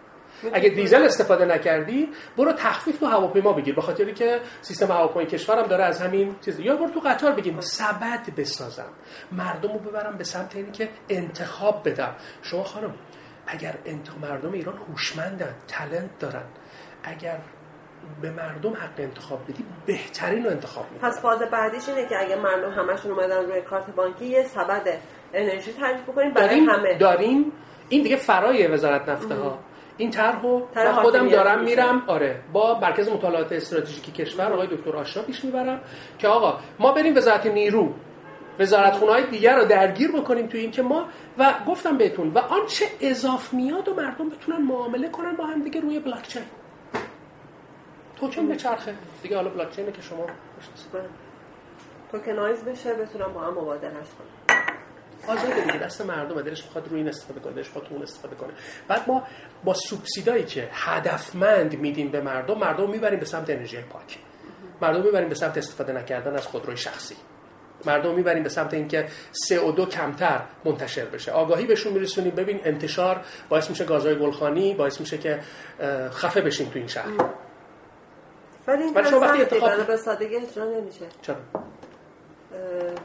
[0.53, 5.66] اگه دیزل استفاده نکردی برو تخفیف تو هواپیما بگیر به خاطری که سیستم هواپیمای کشورم
[5.66, 8.88] داره از همین چیز یا برو تو قطار بگیم سبد بسازم.
[9.33, 12.14] مردم رو ببرم به سمت اینی که انتخاب بدم.
[12.42, 12.94] شما خانم
[13.46, 16.44] اگر انتخاب مردم ایران هوشمندن تلنت دارن
[17.03, 17.38] اگر
[18.22, 22.37] به مردم حق انتخاب بدی بهترین رو انتخاب می‌کنن پس فاز بعدیش اینه که اگه
[22.37, 24.98] مردم همشون اومدن روی کارت بانکی یه سبد
[25.35, 26.98] انرژی تعریف بکنیم برای همه.
[26.98, 27.53] داریم.
[27.88, 29.59] این دیگه فرای وزارت نفته ها.
[29.99, 32.03] این طرحو من خودم دارم میرم.
[32.07, 32.41] آره.
[32.53, 35.81] با مرکز مطالعات استراتژیکی کشور آقای دکتر آشنا پیش می‌برم
[36.19, 37.93] که آقا ما بریم وزارت نیرو
[38.59, 41.09] وزارت های دیگر رو درگیر بکنیم تو این که ما
[41.39, 45.81] و گفتم بهتون و آنچه اضاف میاد و مردم بتونن معامله کنن با هم دیگه
[45.81, 46.42] روی blockchain
[48.16, 48.95] token به چرخه.
[49.23, 50.27] دیگه حالا بلاک چینه که شما
[52.12, 54.48] tokenize بشه بتونن با هم مبادلش کنن.
[55.26, 58.50] آزاده دیگه دست مردم دلش می‌خواد روی این استفاده کنه دلش می‌خواد اون استفاده کنه.
[58.88, 59.22] بعد ما
[59.64, 64.18] با سوبسیدایی که هدفمند میدیم به مردم مردم می‌بریم به سمت انرژی پاک.
[64.83, 67.16] مردم می‌بریم به سمت استفاده نکردن از خودروی شخصی.
[67.87, 69.09] مردم می‌بریم به سمت اینکه
[69.48, 71.33] CO2 کمتر منتشر بشه.
[71.33, 72.35] آگاهی بهشون میرسونیم.
[72.35, 75.40] ببین انتشار باعث میشه گازهای گلخانی باعث میشه که
[76.11, 77.09] خفه بشیم تو این شهر.
[78.66, 81.04] ولی این وقتی برای به سادگی اجرا نمیشه.
[81.22, 81.37] چرا؟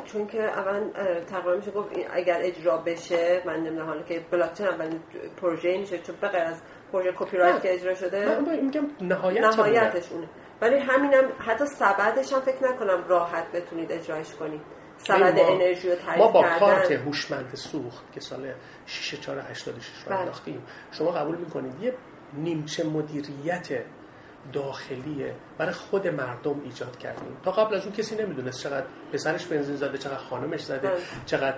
[0.06, 0.89] چون که اول
[1.32, 5.00] تقریبا میشه گفت اگر اجرا بشه من نمی‌دونم حالا که بلاکچین اولین
[5.42, 6.62] پروژه میشه چون به از
[6.94, 7.62] پروژه کپی رایت.
[7.62, 10.28] که اجرا شده من میگم نهایت نهایتشونه
[10.62, 14.62] ولی همینم حتی سبدش هم فکر نکنم راحت بتونید اجرایش کنید.
[14.98, 16.60] سبد انرژی رو تعریف ما با کردن.
[16.60, 18.54] کارت هوشمند سوخت که سال
[18.86, 20.20] 6 4 86 رو بله.
[20.20, 21.94] انداختیم شما قبول می‌کنید؟ یه
[22.34, 23.84] نیمچه مدیریت
[24.54, 25.26] داخلی
[25.58, 27.38] برای خود مردم ایجاد کردیم.
[27.46, 30.98] تا قبل از اون کسی نمی‌دونست چقدر پسرش بنزین زده چقدر خانمش زده بله.
[31.26, 31.58] چقدر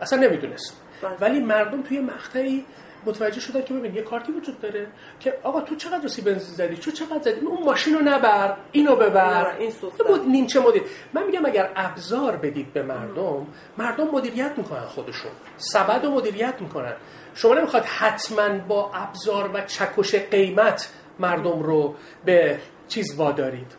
[0.00, 0.80] اصلا نمی‌دونست.
[1.02, 1.16] بله.
[1.20, 2.64] ولی مردم توی مقطعی
[3.06, 4.86] متوجه شدن که ببین یه کارتی وجود داره
[5.20, 8.96] که آقا تو چقدر رسی بنزین زدی؟ تو چقدر زدی؟ اون ماشین رو نبر اینو
[8.96, 9.56] ببر.
[9.58, 10.82] این سوخت مد- نیمچه مدیر.
[11.12, 13.46] من میگم اگر ابزار بدید به مردم
[13.78, 16.94] مردم مدیریت می‌کنن خودشون سبد رو مدیریت می‌کنن.
[17.34, 21.94] شما نمی‌خواد حتما با ابزار و چکش قیمت مردم رو
[22.24, 23.76] به چیز وادارید.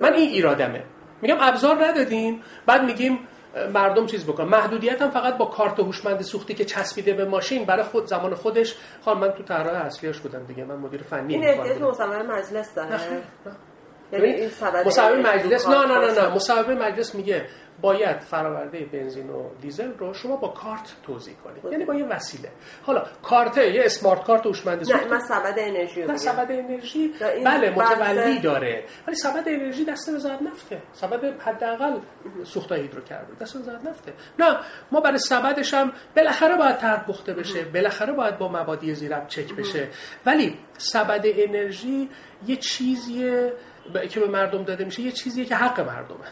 [0.00, 0.84] من این ایرادمه.
[1.22, 2.42] میگم ابزار ندادیم.
[2.66, 3.18] بعد میگیم
[3.74, 7.82] مردم چیز بکن محدودیت هم فقط با کارت هوشمند سوختی که چسبیده به ماشین برای
[7.82, 8.76] خود زمان خودش.
[9.04, 10.64] خانم من تو طراح اصلیش بودم دیگه.
[10.64, 11.84] من مدیر فنی این.
[11.84, 13.22] مصمم مجلس داره.
[14.12, 14.46] یعنی
[14.86, 16.34] مصوبه انرژی مجلس نه نه نه نه.
[16.34, 17.46] مصوبه مجلس میگه
[17.82, 21.72] باید فراورده بنزین و دیزل رو شما با کارت توضیح کنید.
[21.72, 22.48] یعنی با یه وسیله.
[22.82, 28.38] حالا کارت یه اسمارت کارت هوشمند نه من سبد انرژی نه سبد انرژی بله متولی
[28.38, 28.84] داره.
[29.06, 30.82] ولی سبد انرژی دست وزارت نفته.
[30.92, 31.98] سبد حداقل
[32.44, 34.12] سوخت هیدروکربن دست وزارت نفته.
[34.38, 34.56] نه
[34.92, 37.64] ما برای سبدش هم بالاخره باید طرح پخته بشه.
[37.64, 39.88] بالاخره باید با مبادی زیرب چک بشه.
[40.26, 42.08] ولی سبد انرژی
[42.46, 43.52] یه چیزیه
[43.94, 46.26] ب- که به مردم داده میشه یه چیزیه که حق مردمه.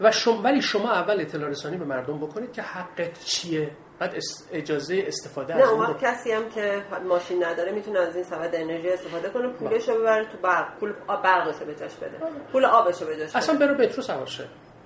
[0.00, 4.48] و شما ولی شما اول اطلاع رسانی به مردم بکنید که حقت چیه؟ بعد اس-
[4.52, 8.88] اجازه استفاده نه از اون کسی هم که ماشین نداره می‌تونه از این سبد انرژی
[8.88, 10.78] استفاده کنه پولش رو ببره تو برق.
[10.78, 12.18] پول آب- برقش رو به جاش بده.
[12.52, 14.44] پول آبش رو به جاش اصلا بره مترو سوار شه.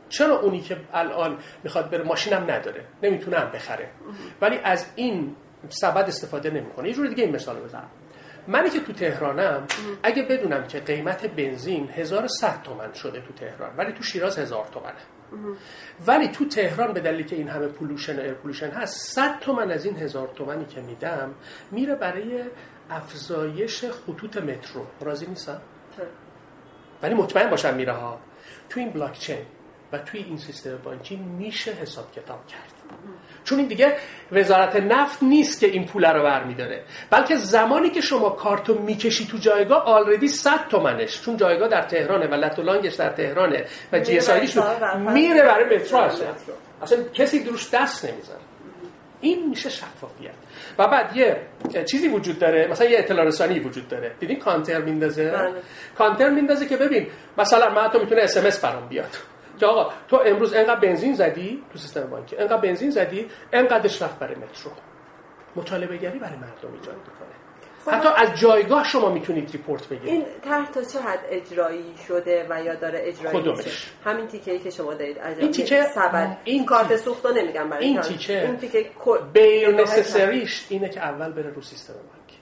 [0.08, 3.90] چرا اونی که الان می‌خواد بره ماشینم نداره؟ نمی‌تونه هم بخره.
[4.40, 5.36] ولی از این
[5.68, 6.88] سبد استفاده نمی‌کنه.
[6.88, 7.90] یه جور دیگه این مثال بزنم.
[8.48, 9.66] منی که تو تهرانم
[10.02, 14.94] اگه بدونم که قیمت بنزین 1100 تومن شده تو تهران ولی تو شیراز 1000 تومنه.
[16.06, 19.84] ولی تو تهران به دلیلی که این همه pollution air pollution هست 100 تومن از
[19.84, 21.34] این هزار تومنی که میدم
[21.70, 22.44] میره برای
[22.90, 24.86] افزایش خطوط مترو.
[25.00, 25.60] راضی نیستم؟
[27.02, 28.20] ولی مطمئن باشم میره ها.
[28.68, 29.46] تو این بلاک چین
[29.92, 32.73] و توی این سیستم بانکی میشه حساب کتاب کرد.
[33.44, 33.96] چون این دیگه
[34.32, 36.82] وزارت نفت نیست که این پول رو برمیداره.
[37.10, 41.22] بلکه زمانی که شما کارتو می‌کشی تو جایگاه already 100 تومنش.
[41.22, 44.30] چون جایگاه در تهرانه و lat long ش در تهرانه و GIS.
[45.14, 46.30] میره برای مترو اصلا.
[46.30, 46.54] مترو.
[46.82, 48.36] اصلا کسی دروش دست نمی‌زنه
[49.20, 50.30] این میشه شفافیت.
[50.78, 51.36] و بعد یه
[51.90, 52.66] چیزی وجود داره.
[52.70, 54.12] مثلا یه اطلاع رسانی وجود داره.
[54.20, 55.52] دیدین کانتر میندازه؟ بله.
[55.98, 57.06] کانتر میندازه که ببین
[57.38, 59.16] مثلا من تو می‌تونه SMS برام بیاد.
[59.58, 64.18] که آقا تو امروز انقدر بنزین زدی تو سیستم بانکی انقدر بنزین زدی انقدرش رفت
[64.18, 64.70] برای مترو.
[65.56, 67.34] مطالبه گری برای مردم ایجاد می‌کنه.
[67.86, 70.08] حتی از جایگاه شما می‌تونید report بگیرید.
[70.08, 74.52] این طرح تا چه حد اجرایی شده و یا داره اجرایی کدومش؟ میشه همین تیکه
[74.52, 75.40] ای که شما دارید عجب.
[75.40, 76.36] این تیکه- سبد.
[76.44, 78.90] این کارت سوخت نمیگم برای این تیکه این تیکه
[79.32, 82.38] بیر نسسریش اینه که اول بره رو سیستم بانکی.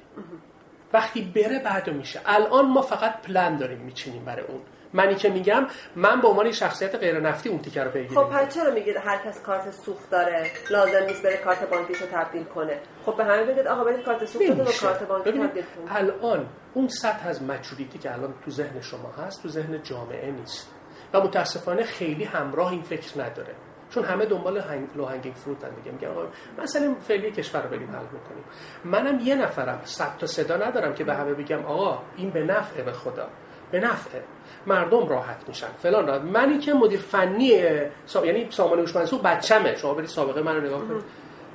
[0.93, 2.21] وقتی بره بعد میشه.
[2.27, 4.61] الان ما فقط پلن داریم میچینیم برای اون.
[4.93, 8.25] منی که میگم من به عنوان یه شخصیت غیر نفتی اون تیکه رو پیگیری خب.
[8.25, 12.81] پس چرا میگید هر کس کارت سوخت داره؟ لازم نیست بره کارت بانکیشو تبدیل کنه.
[13.07, 14.73] خب به همه بگید آقا برید کارت سوختتون رو.
[14.81, 15.89] کارت بانکی تبدیل کنید.
[15.89, 20.75] الان اون سطح از مچوریتی که الان تو ذهن شما هست تو ذهن جامعه نیست.
[21.15, 23.55] و متاسفانه خیلی همراه این فکر نداره.
[23.91, 24.89] چون همه دنبال هنگ...
[24.97, 25.93] لو هنگینگ فروت دیگه.
[25.93, 26.27] میگن آقا
[26.59, 28.45] مثلا فعلی کشور رو بریم حل می‌کنیم
[28.85, 32.83] منم یه نفرم ثبت تا صدا ندارم که به همه بگم آقا این به نفعه
[32.83, 33.29] به خدا.
[33.73, 34.23] به نفعه
[34.67, 35.67] مردم راحت میشن.
[35.83, 37.63] فلان راحت منی که مدیر فنی
[38.07, 38.27] سا...
[38.27, 39.77] یعنی سامان هوش بچمه.
[39.77, 41.03] شما برید سابقه من رو نگاه کنید.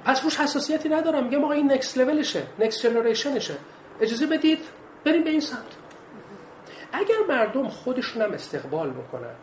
[0.05, 1.23] پس روش حساسیتی ندارم.
[1.23, 3.53] میگم آقا این نکست لولشه نکست جنریشنشه
[4.01, 4.59] اجازه بدید
[5.05, 5.77] بریم به این سمت.
[6.93, 9.35] اگر مردم خودشون هم استقبال بکنن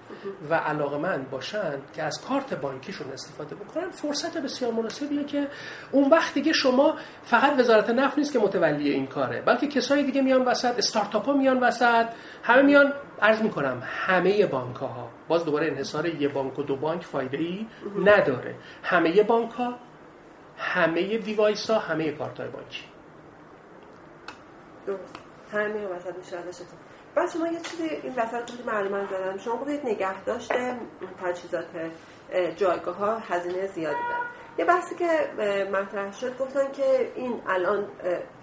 [0.50, 5.48] و علاقمند باشن که از کارت بانکیشون استفاده بکنن فرصت بسیار مناسبیه که
[5.92, 10.22] اون وقت دیگه شما فقط وزارت نفت نیست که متولی این کاره بلکه کسای دیگه
[10.22, 12.06] میان وسط استارتاپ ها میان وسط
[12.42, 17.04] همه میان عرض می‌کنم همه بانک ها باز دوباره انحصار یه بانک و دو بانک
[17.04, 17.66] فایده ای
[18.04, 18.54] نداره.
[18.82, 19.78] همه بانک ها
[20.58, 22.84] همه دیوایس ها همه کارت های بانکی.
[24.87, 25.18] درست.
[25.52, 26.37] همین وسط میشه
[27.14, 29.38] بعد شما یه چیزی این وسط که معلومات زدم.
[29.38, 30.77] شما بودید نگه داشته
[31.24, 31.66] تجهیزات
[32.57, 34.24] جایگاه ها هزینه زیادی داره.
[34.59, 35.09] یه بحثی که
[35.72, 37.88] مطرح شد گفتن که این الان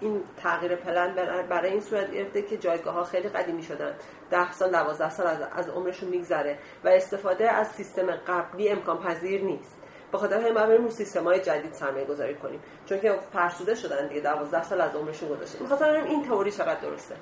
[0.00, 1.14] این تغییر پلن
[1.48, 3.94] برای این صورت گرفته که جایگاه ها خیلی قدیمی شدن
[4.30, 9.42] ده سال دوازده سال از, از عمرشون میگذره و استفاده از سیستم قبلی امکان پذیر
[9.44, 9.81] نیست.
[10.12, 12.60] به خاطر همین ما بریم سیستم های جدید سرمایه گذاری کنیم.
[12.86, 15.60] چون که فرسوده شدن دیگه 12 سال از عمرشون گذشته.
[15.60, 17.14] می‌خواستم این تئوری چقدر درسته.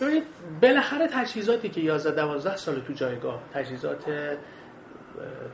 [0.00, 0.24] ببینید
[0.62, 4.04] بالاخره تجهیزاتی که 11 12 سال تو جایگاه تجهیزات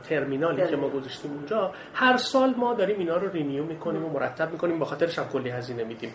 [0.09, 4.51] ترمینالی که ما گذاشتیم اونجا هر سال ما داریم اینا رو رینیو می‌کنیم و مرتب
[4.51, 6.13] می‌کنیم با خاطرش هم کلی هزینه میدیم.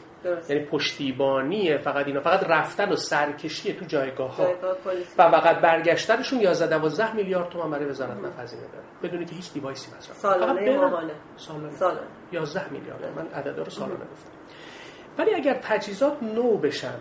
[0.49, 4.49] یعنی پشتیبانی فقط اینا فقط رفتن و سرکشی تو جایگاه ها.
[5.19, 8.85] و فقط برگشتنشون 11 12 میلیارد تومان برای وزارت نفت هزینه داره.
[9.03, 12.01] بدون که هیچ دیوایسی مصرف سالانه ماهانه سالانه.
[12.33, 13.01] 11 میلیارد.
[13.17, 14.31] من عددا رو سالانه گفتم.
[15.19, 16.95] ولی اگر تجهیزات نو بشن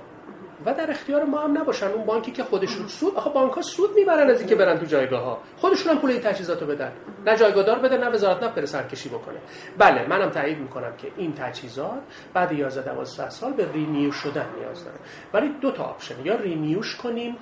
[0.65, 1.87] و در اختیار ما هم نباشن.
[1.87, 5.23] اون بانکی که خودشون سود آخه بانک ها سود می‌برن از اینکه برن تو جایگاه
[5.23, 6.91] ها خودشون هم پول این تجهیزاتو بدن.
[7.25, 9.39] نه جایگاهدار بده نه وزارت نفت بره سرکشی بکنه.
[9.77, 12.01] بله منم تایید می‌کنم که این تجهیزات
[12.33, 14.97] بعد 11 12 سال به رینیو شدن نیاز داره
[15.33, 16.25] ولی دو تا option.
[16.25, 17.37] یا renew ش کنیم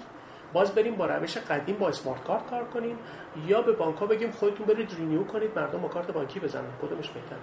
[0.53, 2.97] باز بریم با روش قدیم با smart card کار کنیم
[3.47, 6.71] یا به بانک ها بگیم خودتون برید renew کنید مردم با کارت بانکی بزنن.
[6.82, 7.39] کدومش بهتره؟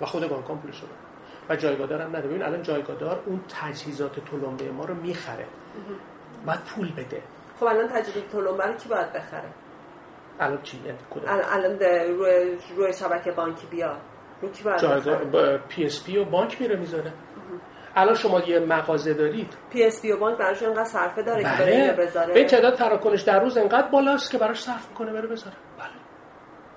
[0.00, 0.82] و خود بانک هم پولش
[1.50, 5.46] و جایگاه هم نده ببین الان جایگاهدار اون تجهیزات تلمبه ما رو می‌خره.
[6.46, 7.22] باید پول بده.
[7.60, 9.48] خب الان تجهیزات تلمبه رو کی باید بخره؟
[10.40, 11.78] الان چی؟ یعنی الان
[12.18, 14.00] روی روی شبکه بانکی بیاد.
[14.42, 17.12] رو کی باید جایگاه PSP و بانک میره می‌ذاره.
[17.96, 19.56] الان شما یه مغازه دارید.
[19.70, 21.56] PSP و بانک براش اینقدر صرفه داره بله.
[21.56, 22.34] که بره بذاره.
[22.34, 25.56] به تعداد تراکنش در روز انقدر بالاست که براش صرف کنه بره بذاره.
[25.78, 25.99] بله.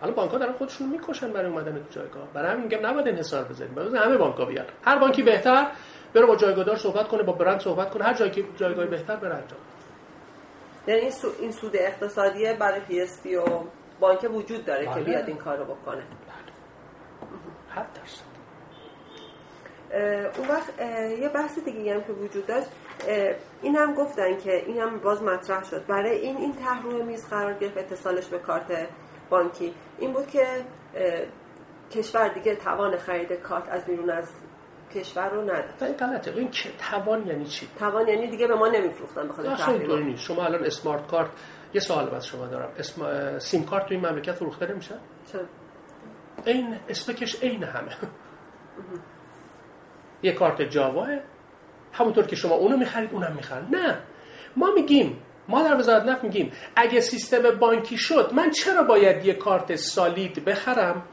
[0.04, 2.28] حالا بانک ها دارن خودشون می‌کشن برای اومدن تو جایگاه.
[2.34, 4.66] برای همین میگم نباید انحصار بزنیم باید همه بانک ها بیان.
[4.86, 5.68] هر بانکی بهتر
[6.14, 8.04] بره با جایگاهدار صحبت کنه با برند صحبت کنه.
[8.04, 9.60] هر جایی که جایگاه بهتر بره انجام.
[10.88, 13.46] یعنی این, سو، این سود اقتصادی برای PSP و
[14.00, 14.94] بانک وجود داره بله.
[14.96, 15.96] که بیاد این کارو بکنه.
[15.96, 16.54] بله.
[17.70, 18.34] حد درصد.
[20.40, 20.82] اون وقت
[21.20, 22.68] یه بحث دیگه هم که وجود داشت
[23.62, 25.86] این هم گفتن که این هم باز مطرح شد.
[25.86, 28.88] برای این این ته روی میز قرار گرفت اتصالش به کارت
[29.34, 29.74] بانکی.
[30.00, 30.46] این بود که
[31.92, 34.30] کشور دیگه توان خرید کارت از بیرون از
[34.96, 36.32] کشور رو نداره این غلطه.
[36.38, 36.50] این
[36.92, 40.06] توان یعنی چی؟ توان یعنی دیگه به ما نمیفروختن بخاطر تحریم.
[40.06, 41.30] نیست شما الان اسمارت کارت
[41.74, 42.72] یه سوال بس شما دارم.
[42.78, 44.96] اسم سیم کارت تو این مملکت فروخته نمیشه؟
[45.32, 45.42] چرا؟
[46.46, 47.92] این اسپکش عین همه.
[50.24, 51.08] یه کارت جاواه.
[51.94, 53.68] همونطور که شما اونو می‌خرید اونم می‌خرن.
[53.72, 53.98] نه.
[54.56, 59.34] ما میگیم ما در وزارت نفت میگیم اگه سیستم بانکی شد من چرا باید یه
[59.34, 61.04] کارت سالید بخرم؟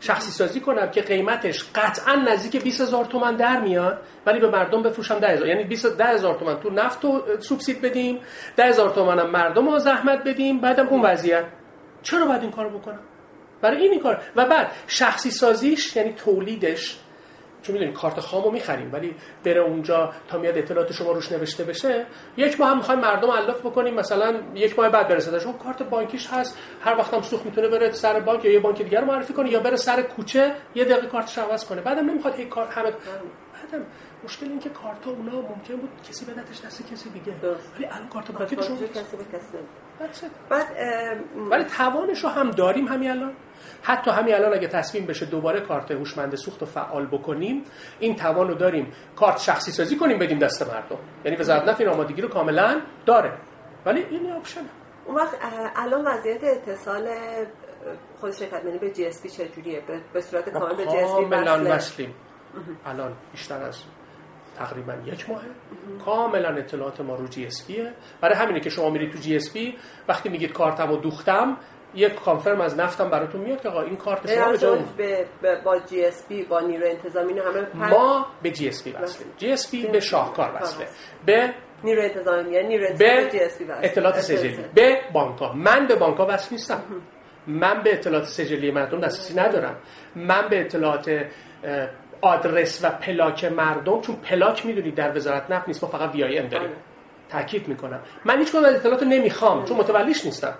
[0.00, 4.82] شخصی سازی کنم که قیمتش قطعا نزدیک 20 هزار تومن در میاد ولی به مردم
[4.82, 5.48] بفروشم 10 هزار.
[5.48, 8.18] یعنی 20 ده هزار تومن تو نفت رو سوبسید بدیم
[8.56, 11.44] 10 هزار تومن هم مردم رو زحمت بدیم بعدم اون وضعیت.
[12.02, 13.00] چرا باید این کارو بکنم؟
[13.62, 14.22] برای این این کار.
[14.36, 16.98] و بعد شخصی سازیش یعنی تولیدش
[17.62, 22.06] چون می‌دونید کارت خامو می‌خریم ولی بره اونجا تا میاد اطلاعات شما روش نوشته بشه
[22.36, 25.38] یک ماه هم می‌خوایم مردم الاف بکنیم مثلا یک ماه بعد برسه.
[25.38, 28.82] شما کارت بانکیش هست هر وقت هم سوخت می‌تونه بره سر بانک یا یه بانک
[28.82, 31.80] دیگر معرفی کنه یا بره سر کوچه یه دقیقه کارتش عوض کنه.
[31.80, 32.92] بعدم نمی‌خواد هی کار همه
[33.62, 33.86] بعدم
[34.24, 37.32] مشکل این که کارت اونا ممکن بود کسی بدتش دست کسی دیگه.
[37.76, 40.66] ولی الان کارت بانکی شما کسی به کسی بعد
[41.50, 43.32] ولی توانش رو هم داریم همین الان.
[43.82, 47.64] حتی همین الان اگه تصمیم بشه دوباره کارت هوشمند سوخت رو فعال بکنیم
[48.00, 48.92] این توان رو داریم.
[49.16, 50.98] کارت شخصی سازی کنیم بدیم دست مردم.
[51.24, 53.32] یعنی وزارت نفت این آمادگی رو کاملا داره.
[53.86, 54.60] ولی این option
[55.06, 55.34] اون وقت
[55.76, 57.08] الان وضعیت اتصال
[58.20, 62.08] خود شرکت ملی به GSB چجوریه؟ به صورت کامل به GSB
[62.86, 63.82] الان بیشتر از
[64.58, 65.46] تقریبا یک ماهه
[66.04, 69.76] کاملا اطلاعات ما رو GSB ه برای همینه که شما میرید تو GSB
[70.08, 71.56] وقتی میگید کارتمو دوختم
[71.94, 76.42] یک confirm از نفتم براتون میاد که آقا این کارت شما به به با GSB
[76.42, 80.52] با نیرو انتظامی همه ما به جی اس پی وصله جی اس پی به شاهکار
[80.54, 80.86] وصله.
[81.26, 83.84] به نیرو انتظامی یعنی نیرو به GSB وصله.
[83.84, 84.64] اطلاعات سجلی.
[84.74, 86.82] به بانک من به بانک وصل نیستم.
[87.46, 89.76] من به اطلاعات سجلی مردم دسترسی ندارم.
[90.16, 91.24] من به اطلاعات
[92.20, 96.68] آدرس و پلاک مردم چون پلاک می‌دونید در وزارت نفت نیست ما فقط VIN داریم.
[96.68, 96.76] آره.
[97.28, 98.00] تاکید می‌کنم.
[98.24, 100.54] من هیچ کدوم از اطلاعات نمی‌خوام چون متولیش نیستم.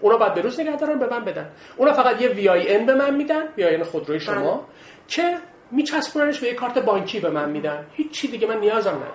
[0.00, 1.50] اونا باید به روز نگه دارن به من بدن.
[1.76, 4.62] اونا فقط یه VIN به من میدن VIN خودروی شما بله.
[5.08, 5.38] که
[5.70, 7.86] میچسبوننش به یه کارت بانکی به من میدن.
[7.92, 9.12] هیچ چی دیگه من نیازم ندارم.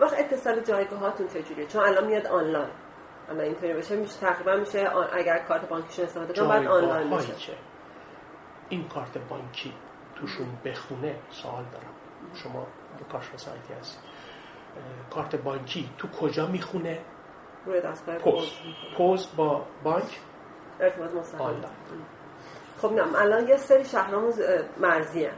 [0.00, 2.68] وقت اتصال جایگاهاتون چجوریه؟ چون الان میاد آنلاین.
[3.30, 7.52] اما اینطوری بشه میشه تقریبا میشه اگر کارت بانکیشون استفاده کنم بعد آنلاین میشه.
[8.68, 9.72] این کارت بانکی.
[10.20, 11.94] توشون بخونه سوال دارم.
[12.34, 12.66] شما
[13.12, 14.02] کارشناس آیتی هست
[15.10, 17.00] کارت بانکی تو کجا می‌خونه؟
[17.66, 18.10] روی پست.
[18.98, 20.20] پست با بانک؟
[20.80, 21.64] ارتباط مستقیم.
[22.78, 24.32] خب نه الان یه سری شهرامون
[24.80, 25.34] مرزی هن.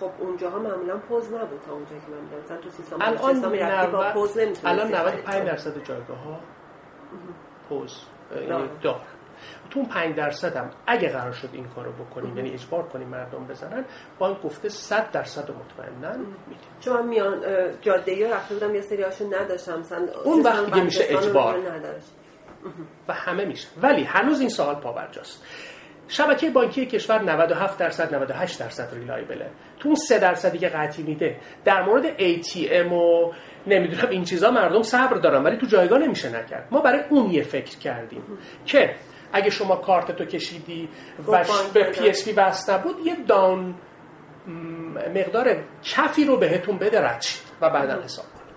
[0.00, 3.92] خب اونجاها معمولا پوز نبود تا اونجایی که من مثلا تو سیستان الان بلوچستان می‌رفتی
[3.92, 5.44] با 90 پوز الان خرید 95 کنی.
[5.44, 6.40] درصد جایگاه ها
[7.68, 8.04] پوز.
[8.82, 9.00] دار.
[9.70, 13.46] تو اون 5 درصد هم اگه قرار شد این کارو بکنیم یعنی اجبار کنیم مردم
[13.46, 13.84] بزنن
[14.18, 17.40] بانک گفته 100 درصد مطمئنا میده چون میان
[17.80, 21.58] جاده ای رفته بودم یه سری هاشون نداشتم مثلا اون وقت دیگه میشه اجبار.
[23.08, 23.68] و همه میشه.
[23.82, 25.46] ولی هنوز این سوال پاورجاست.
[26.08, 31.36] شبکه بانکی کشور 97 درصد 98 درصد ریلایبله تو اون 3 درصدی که قطعی میده
[31.64, 33.32] در مورد ATM و
[33.66, 36.68] نمی‌دونم این چیزا مردم صبر دارن ولی تو جایگاه نمیشه نکرد.
[36.70, 38.22] ما برای اون یه فکر کردیم
[38.66, 38.94] که
[39.34, 40.88] اگه شما کارت تو کشیدی
[41.28, 41.44] و
[41.74, 41.84] به.
[41.84, 43.74] PSP وصل نبود یه down
[44.46, 44.52] م،
[45.14, 47.24] مقدار کفی رو بهتون بده رد
[47.60, 48.54] و بعدا حساب کنید.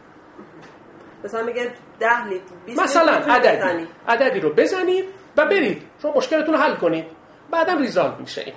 [1.23, 3.87] مثلا میگه 10 لیتر 20 مثلا عددی.
[4.07, 5.05] عددی رو بزنید
[5.37, 5.83] و برید.
[6.01, 7.05] شما مشکلتون رو حل کنید.
[7.51, 8.55] بعدا resolve میشه این.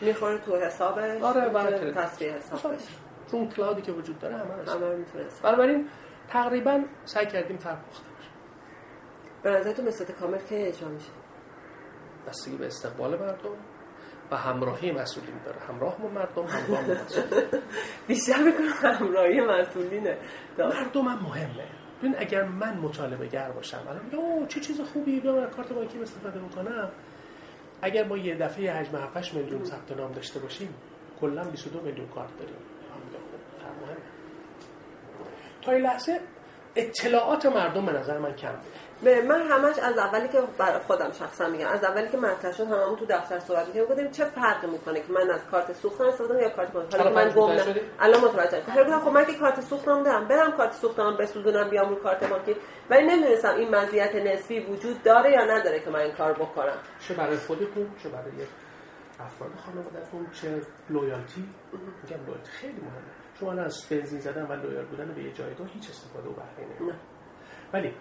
[0.00, 1.70] می‌خوره تو حسابش آره، بله.
[1.70, 2.84] می‌تونه تسویه حساب بشه
[3.30, 5.88] چون اون کلاودی که وجود داره همه همه می‌تونه بنابراین
[6.28, 7.78] تقریبا سعی کردیم فرق
[9.42, 11.10] به نظرتون مثل کامل که اجرا میشه؟
[12.28, 13.56] بستگی به استقبال مردم
[14.30, 15.60] و همراهی مسئولین داره.
[15.60, 17.48] همراه با مردم همراه مسئولین.
[18.08, 20.18] بیشتر می‌کنم همراهی مسئولینه.
[20.58, 21.64] مردم هم مهمه.
[21.98, 25.72] ببین اگر من مطالبه گر باشم الان میگم اوه چه چیز خوبی بیام از کارت
[25.72, 26.90] بانکی استفاده بکنم.
[27.82, 30.74] اگر ما یه دفعه حجم 7 میلیون ثبت نام داشته باشیم
[31.20, 32.56] کلا 22 میلیون کارت داریم.
[33.86, 33.96] من.
[35.62, 36.20] تا این لحظه
[36.76, 41.12] اطلاعات مردم به نظر من کم بوده به من همش از اولی که برای خودم
[41.12, 44.66] شخصا میگم از اولی که مطرح شد هممون تو دفتر صحبت می‌کردیم گفتیم چه فرقی
[44.66, 47.56] می‌کنه که من از کارت سوختم استفاده یا کارت بانکی حالا من گم؟
[48.00, 48.92] الان متوجه شدم.
[48.92, 50.28] هر خب من که کارت سوختم دارم.
[50.28, 52.56] برم کارت سوختم بسوزونم بیام رو کارت بانکی
[52.90, 56.76] ولی نمی‌دونستم این مزیت نسبی وجود داره یا نداره که من این کار بکنم.
[57.00, 58.32] چه برای خودتون چه برای
[59.20, 60.60] افراد خانوادهتون چه
[60.90, 61.48] loyalty؟
[62.02, 63.12] میگم loyalty خیلی مهمه.
[63.40, 66.88] شما الان از بنزین زدن و loyal بودن به یه جایگاه هیچ استفاده و بهره
[67.74, 67.94] نه.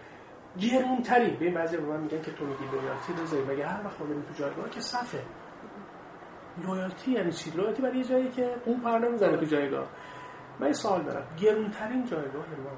[0.57, 3.85] ولی گرونترین به این بعضی به من میگن که تو میگی loyalty بذاری مگه هر
[3.85, 5.23] وقت ما بریم تو جایگاه که صفه.
[6.63, 9.87] loyalty یعنی چی؟ loyalty برای یه جایی که اون پر نمی‌زنه تو جایگاه.
[10.59, 11.27] من یه سوال دارم.
[11.37, 12.71] گرونترین جایگاه ما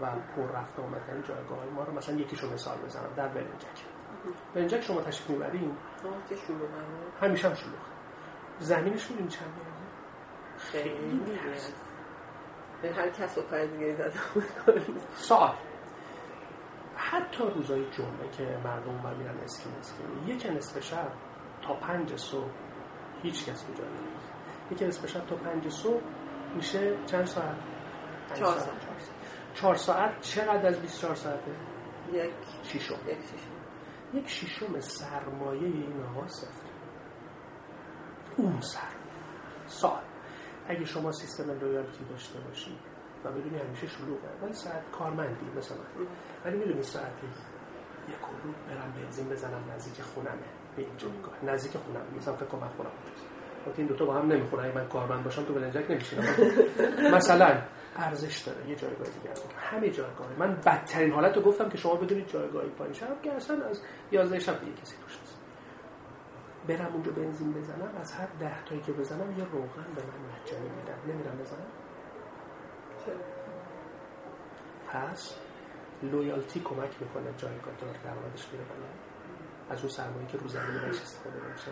[0.00, 3.12] و پر رفت و آمدترین جایگاه ما رو مثلا یکیشو مثال بزنم.
[3.16, 3.84] در ولنجک.
[4.54, 5.76] بلنجک شما تشریف کنم.
[7.20, 7.72] همیشه هم شلوغ.
[8.58, 9.76] زمینش می‌دونی چند میلیونه
[10.58, 11.20] خیلی
[12.92, 13.96] هر کس و دیگه
[14.34, 14.44] بود
[15.16, 15.54] سوال.
[16.96, 21.12] حتی روزای جمعه که مردم اونور میرن اسکین اسکین یک نصف شب
[21.62, 22.50] تا پنج صبح
[23.22, 24.32] هیچ کس جای نیست
[24.70, 26.02] یک نصف شب تا پنج صبح
[26.54, 27.56] میشه چند ساعت؟
[28.34, 28.76] چهار ساعت.
[29.54, 31.50] چهار ساعت چقدر از 24 ساعته؟
[32.12, 32.30] یک
[32.62, 32.94] شیشم.
[32.94, 33.50] یک شیشم.
[34.14, 36.66] یک شیشم سرمایه این آقا صفر.
[38.36, 38.96] اون سرمایه.
[39.66, 40.02] سال
[40.68, 42.95] اگه شما سیستم لویالتی داشته باشید
[43.26, 46.06] و بدونی همیشه شلوغه ولی ساعت کارمندی مثل من
[46.44, 47.26] ولی می‌دونی ساعتی
[48.08, 50.48] یک رو برم بنزین بزنم نزدیک خونمه.
[50.76, 51.34] به این جایگاه.
[51.44, 52.00] نزدیک خونم.
[52.16, 53.26] مثلا فکر کنم خونم اونجاست.
[53.66, 56.24] البته این دوتا با هم نمی‌خونه اگه من کارمند باشم تو بلنجک نمیشینم.
[57.16, 57.62] مثلا
[57.96, 58.68] ارزش داره.
[58.68, 59.30] یه جایگاه دیگه.
[59.58, 63.64] همه جایگاه من بدترین حالت رو گفتم که شما بدونید جایگاهی پایین شب که اصلا
[63.66, 65.36] از 11 شب دیگه کسی توش نیست.
[66.68, 67.90] برم اونجا بنزین بزنم.
[68.00, 71.14] از هر ده تایی که بزنم یه روغن به من مجانی میدن.
[71.14, 71.66] نمیرم بزنم.
[74.88, 75.34] پس
[76.02, 78.86] لویالتی کمک می‌کنه جایگاه دار درآمدش میره بالا
[79.70, 81.70] از اون سرمایه که رو زمین بهش استفاده نمیشه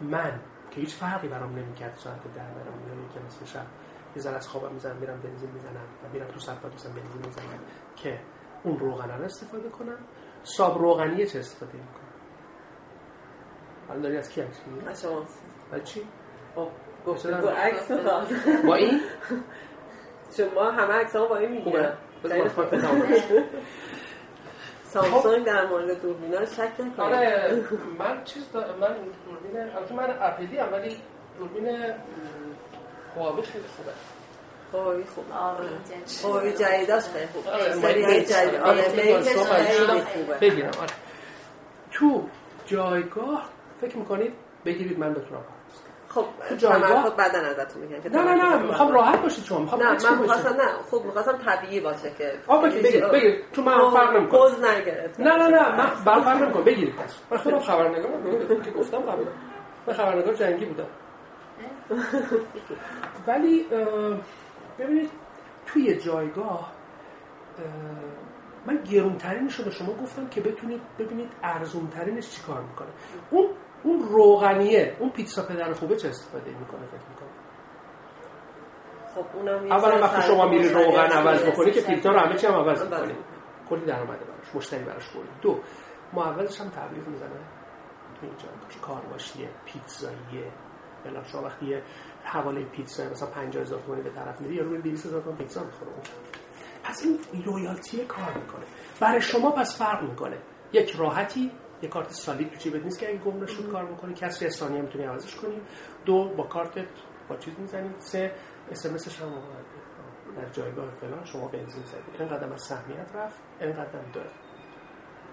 [0.00, 3.66] من که هیچ فرقی برام نمی‌کرد ساعت ده برم یا یک نصف شب
[4.16, 7.58] یه ذره از خوابم می‌زنم میرم بنزین می‌زنم و میرم تو صفحه دوستم بنزین می‌زنم
[7.96, 8.20] که
[8.62, 9.98] اون روغن رو استفاده کنم
[10.42, 12.08] ساب روغنیه چه استفاده می‌کنم
[13.88, 15.26] حالا داری از کی عکس می‌گیری؟ از شما
[15.84, 16.02] چی؟
[16.54, 16.68] خب
[18.66, 19.00] با این؟
[20.36, 21.92] شما همه عکس با این می‌گیرن.
[22.56, 23.44] کنم.
[24.84, 27.00] سامسونگ در مورد دوربینا شک نکنید.
[27.00, 27.62] آره
[27.98, 28.60] من چیز دا...
[28.60, 30.96] من دوربین البته من اپیدی ام ولی
[31.38, 31.66] دوربین
[33.16, 33.92] هواوی خیلی خوبه.
[34.72, 36.24] هواوی خوبه آره جدید.
[36.24, 38.32] هواوی جدیداش خیلی خوبه آره، سری های میکس.
[38.32, 38.82] جدید آره،
[39.90, 40.00] آره.
[40.04, 40.34] خوبه.
[40.40, 40.90] بگیرم آره.
[41.92, 42.28] تو
[42.66, 43.48] جایگاه
[43.80, 44.32] فکر می‌کنید
[44.64, 45.44] بگیرید من بتونم.
[46.08, 46.24] خب
[46.58, 48.92] جایگاه- تمرکز بعدا ازتون میگم که نه نه نه می‌خوام.
[48.94, 50.18] راحت باشید شما می‌خوام نه من.
[50.18, 53.42] می‌خواستم نه خوب می‌خواستم طبیعی باشه که آه، بگیر، بگیر،.
[53.52, 54.40] تو من فرق نمی‌کنه.
[54.40, 58.70] پوز نگرفت نه نه نه من برام فرق نمی‌کنه بگیرید پس من خودم خبرنگارم که
[58.70, 59.26] گفتم قبلا
[59.86, 60.86] من خبرنگار جنگی بودم
[63.26, 63.66] ولی
[64.78, 65.10] ببینید
[65.66, 66.72] توی جایگاه
[67.58, 67.64] اه،
[68.66, 72.88] من گرونترینش رو به شما گفتم که بتونید ببینید ارزونترینش چی کار می‌کنه
[73.30, 73.48] اون
[73.82, 77.28] اون روغنیه اون پیتزا پدر خوبه چه استفاده می‌کنه فکر می‌کنه
[79.14, 82.54] خب اونم اولا وقتی شما میری روغن عوض بکنی که فیلتر رو همه چی هم
[82.54, 82.82] عوض.
[82.82, 83.14] می‌کنی
[83.70, 85.60] کلی درآمده براش مشتری براش بردی دو
[86.12, 87.28] معولش هم تبلیغ می‌زنه.
[88.20, 90.52] تو اینجا که کارواشیه پیتزاییه.
[91.04, 91.82] بلا شما وقتی یه
[92.24, 95.90] حواله پیتزا مثلا 50000 تومانی به طرف میدی یارو 200000 تومان پیتزا می‌خوره
[96.84, 98.64] پس این لویالتی کار می‌کنه.
[99.00, 100.38] برای شما پس فرق می‌کنه.
[100.72, 101.50] یک راحتی
[101.82, 104.80] یک کارت سالید تو جیبت نیست که اگه گم نشد کار می‌کنه کسری از ثانیه
[104.80, 105.60] می‌تونی عوضش کنی.
[106.04, 106.88] دو با کارتت
[107.28, 107.90] با چیز می‌زنی.
[107.98, 108.32] سه
[108.70, 109.32] اس ام اسش هم
[110.36, 112.18] در جایگاه فلان شما بنزین زدی.
[112.18, 114.30] اینقدر از سهمیت رفت اینقدر داره.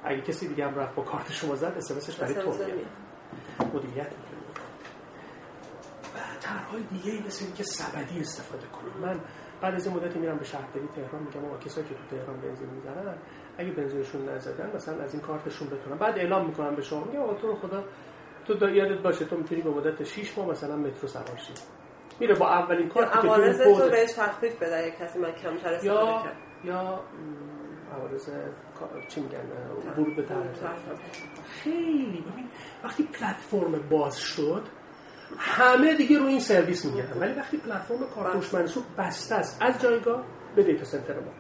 [0.03, 2.53] اگه کسی دیگه هم رفت با کارت شما زد اس ام اسش برای تو
[3.73, 4.11] مدیریت
[6.41, 9.19] طرحهای دیگه ای مثل اینکه سبدی استفاده کنم من
[9.61, 12.69] بعد از این مدتی میرم به شهرداری تهران میگم آقا کسایی که تو تهران بنزین
[12.69, 13.17] می‌زنن
[13.57, 17.33] اگه بنزینشون نزدن مثلا از این کارتشون بتونم بعد اعلام می‌کنم به شما میگم آقا
[17.33, 17.83] تو خدا
[18.47, 21.53] تو یادت باشه تو می‌تونی به مدت 6 ماه مثلا مترو سوار شی.
[22.19, 23.57] میره با اولین کارتی که تو عوارض
[23.91, 26.35] بهش تخفیف بده کسی من کمتر استفاده یا کرد.
[26.63, 26.99] یا
[27.97, 29.39] عوارض کا- چی میگن
[29.97, 30.25] ورود به
[31.63, 32.23] خیلی.
[32.31, 32.49] ببین
[32.83, 34.63] وقتی پلتفرم باز شد
[35.37, 37.19] همه دیگه رو این سرویس میگردن.
[37.19, 40.23] ولی وقتی پلتفرم کارتوش منسوخ بسته است از جایگاه
[40.55, 41.31] به دیتا سنتر ما.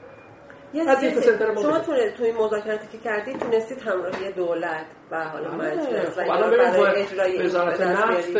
[1.61, 1.79] شما.
[1.79, 7.45] تونه توی مذاکراتی که کردید تونستید همراهی دولت و حالا مجلس خب و برای اجرای
[7.45, 8.37] وزارت نفت.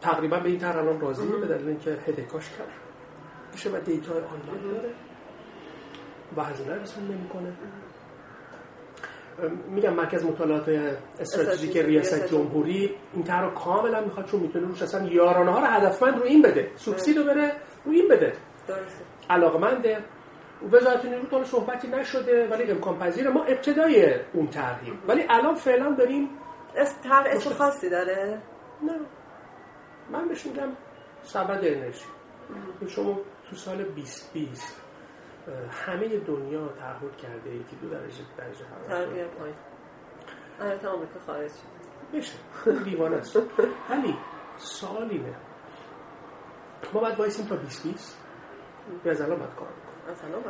[0.00, 2.68] تقریبا به این طرح الان راضیه به دلیل اینکه هدکاش کرد
[3.52, 4.90] میشه و دیتا آنلاین داره.
[6.36, 7.52] و هزینه رسون نمی‌کنه.
[9.68, 15.08] میگم مرکز مطالعات استراتژیک ریاست جمهوری این طرح رو کاملا می‌خواد چون می‌تونه روش اصلا
[15.08, 16.70] یارانه ها رو هدفمند رو این بده.
[16.76, 17.52] سوبسید رو بره
[17.84, 18.32] رو این بده.
[19.30, 19.98] علاقمنده.
[20.72, 23.30] وزارت نیرو تا صحبتی نشده ولی امکان پذیره.
[23.30, 26.28] ما ابتدای اون طرحیم ولی الان فعلا داریم
[26.76, 28.38] اس طرح اسم خاصی داره؟
[28.82, 28.92] نه.
[30.10, 30.68] من بهش میگم
[31.22, 32.04] سبد انرژی.
[32.88, 33.18] شما
[33.50, 34.80] تو سال 2020
[35.48, 39.54] اه، همه دنیا تعهد کرده یکی دو درجه درجه حرارت پایین.
[40.60, 41.50] البته آمریکا خارج
[42.14, 42.32] بشه.
[42.84, 43.36] دیوانه است.
[43.90, 44.14] ولی
[44.56, 45.34] سوال اینه.
[46.94, 48.18] ما باید وایسیم تا 2020
[49.04, 49.68] یا از الان باید کار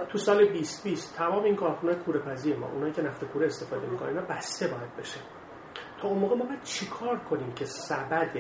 [0.09, 4.09] تو سال 2020 تمام این کارخونه کوره پذیر ما اونایی که نفت کوره استفاده می‌کنن
[4.09, 5.21] اینا بسته باید بشه.
[5.99, 8.37] تا اون موقع ما باید چیکار کنیم که سبد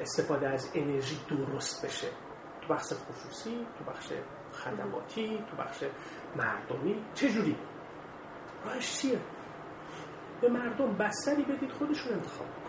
[0.00, 2.08] استفاده از انرژی درست بشه؟
[2.60, 4.12] تو بخش خصوصی تو بخش
[4.52, 5.84] خدماتی تو بخش
[6.36, 7.56] مردمی چجوری؟
[8.64, 9.18] راهش چیه؟
[10.40, 12.68] به مردم بستری بدید خودشون انتخاب کنن.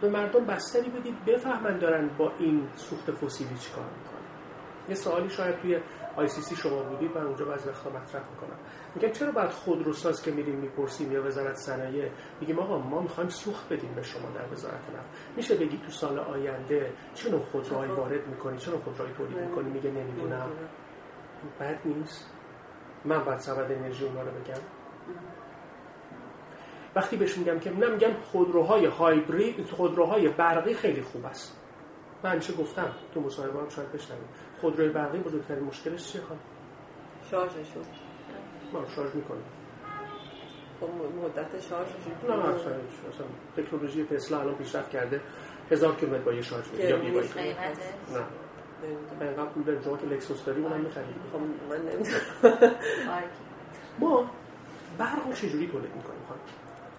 [0.00, 4.03] به مردم بستری بدید بفهمن دارن با این سوخت فسیلی چیکار می‌کنن.
[4.88, 5.80] یه سوالی شاید توی
[6.16, 8.58] آی سی سی شما بودید من اونجا بعضی وقتا مطرح می‌کنم.
[8.94, 12.10] میگم چرا باید خودروساز که میریم می‌پرسیم یا وزارت صنایع؟
[12.40, 15.36] میگیم آقا ما می‌خوایم سوخت بدیم به شما در وزارت نفت.
[15.36, 19.70] میشه بگی تو سال آینده چه نوع خودروهایی وارد می‌کنی؟ چه نوع خودروهایی تولید می‌کنی؟
[19.70, 20.50] میگه نمی‌دونم.
[21.60, 22.30] بد نیست؟
[23.04, 24.60] من باید سبد انرژی اونا رو بگم.
[26.96, 31.60] وقتی بهش میگم که نه میگم خودروهای هایبرید خودروهای برقی خیلی خوب است.
[32.24, 34.28] من همیشه گفتم تو مصاحبه هم شاید بشنوید.
[34.64, 36.40] خودروی برقی بزرگترین مشکلش چیه خانم؟
[37.30, 37.82] شارژشون
[38.72, 39.42] ما رو شارژ می‌کنیم
[40.80, 40.88] خب
[41.24, 42.72] مدت شارژشون نه نه اصلا
[43.12, 45.20] اصلا تکنولوژی تسلا الان پیشرفت کرده.
[45.70, 46.96] هزار کیلومتر با یه شارژ میده یا.
[46.96, 49.26] قیمته؟ نه.
[49.26, 51.38] اینقدر پول داریم شما که لکسوس داری اونم می‌خرید خب
[51.70, 52.74] من نمی‌دونم.
[53.98, 54.30] ما
[54.98, 56.40] برق رو چجوری تولید می‌کنیم خانم؟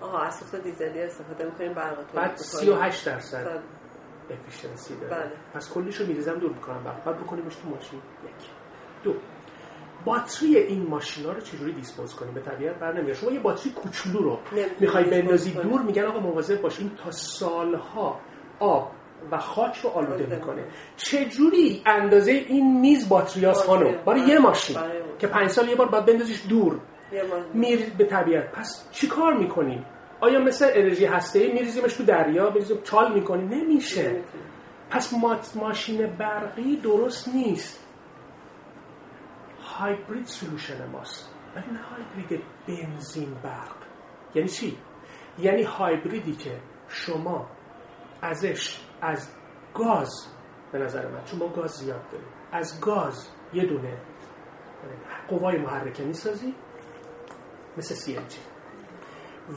[0.01, 2.43] آها از سوخت دیزلی استفاده می‌کنیم برق تولید بعد می‌کنیم.
[2.43, 3.43] 38 درصد.
[3.43, 3.59] صد.
[4.32, 5.16] efficiency داره.
[5.16, 5.32] بله.
[5.54, 6.84] پس کلیشو میریزم دور می‌کنم.
[6.84, 8.00] بعد بعد بکنیمش تو ماشین.
[8.24, 8.50] یک.
[9.04, 9.14] دو.
[10.06, 13.16] باتری این ماشینا رو چجوری dispose کنیم؟ به طبیعت بر نمیاد.
[13.16, 14.40] شما یه باتری کوچولو رو
[14.80, 15.52] می‌خوای بندازی.
[15.52, 18.20] دور میگن آقا مواظب باشین تا سالها
[18.60, 18.92] آب
[19.32, 20.64] و خاک رو آلوده می‌کنه.
[20.98, 23.86] چجوری اندازه این میز باتریاس باتری.
[23.86, 24.30] خانم؟ برای بله.
[24.30, 26.80] یه ماشین برای- که پنج سال یه بار باید بندازیش دور.
[27.54, 28.52] میره به طبیعت.
[28.52, 29.86] پس چی کار می‌کنیم؟
[30.22, 34.22] آیا مثل انرژی هسته ای میریزیمش تو دریا؟ میریزیم چال می‌کنیم؟ نمیشه.
[34.89, 35.13] پس
[35.55, 37.88] ماشین برقی درست نیست.
[39.61, 41.30] هایبرید سلوشن ماست.
[41.55, 43.76] ولی نه هایبرید بنزین برق.
[44.36, 44.78] یعنی چی؟
[45.39, 47.47] یعنی هایبریدی که شما
[48.22, 49.30] ازش از
[49.74, 50.28] گاز
[50.72, 53.97] به نظر من چون ما گاز زیاد داریم از گاز یه دونه
[55.28, 56.55] قوای محرکه می‌سازی
[57.78, 58.18] مثل سی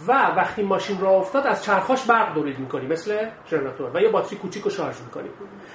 [0.09, 3.91] و وقتی ماشین را افتاد از چرخاش برق دورید می‌کنی مثل ژنراتور.
[3.95, 5.29] و یه باتری کوچیک رو شارژ می‌کنی.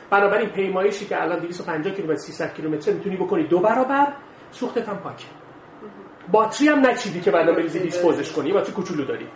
[0.10, 4.14] بنابراین پیمایشی که الان 250 کیلومتر 300 کیلومتر می‌تونی بکنی دو برابر
[4.52, 5.26] سوختت هم پاکه.
[6.32, 9.28] باتری هم نچیدی که بعدا بریزی دیسپوزش کنی باتری کوچولو داری.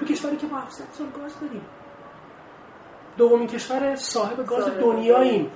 [0.00, 1.62] تو کشوری که با 700 سال گاز داریم.
[3.16, 5.50] دومین کشور صاحب گاز دنیاییم.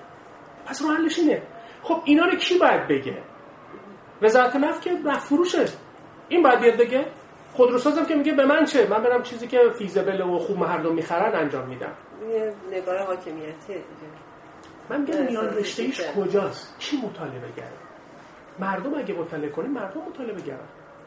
[0.66, 1.42] پس رو حلش اینه.
[1.82, 3.18] خب اینا رو کی باید بگه؟
[4.22, 5.64] وزارت نفت که نفت فروشه
[6.28, 7.06] این باید بیاد بگه
[7.52, 11.34] خودروسازم که میگه به من چه؟ من برم چیزی که فیزبل و خوب مردم می‌خرن
[11.34, 11.92] انجام میدم.
[12.32, 13.84] یه نگاه حاکمیتیه دیگه.
[14.90, 17.72] من میگم میان رشته ایش کجاست؟ کی مطالبه گره
[18.58, 20.58] مردم اگه مطالعه کنیم مردم مطالبه گرن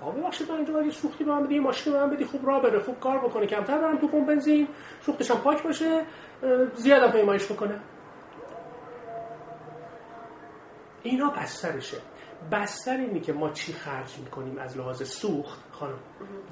[0.02, 2.62] آقا ببخشید من اینجا اگه سوختی به من بدی ماشین به من بدی خوب راه
[2.62, 3.46] بره خوب کار بکنه.
[3.46, 4.68] کمتر برم تو پمپ بنزین
[5.02, 6.06] سوختش هم پاک باشه
[6.76, 7.80] زیادم پیمایش بکنه.
[11.04, 11.98] اینا بسترشه.
[12.52, 16.00] بستر اینی که ما چی خرج می‌کنیم از لحاظ سوخت؟ خانم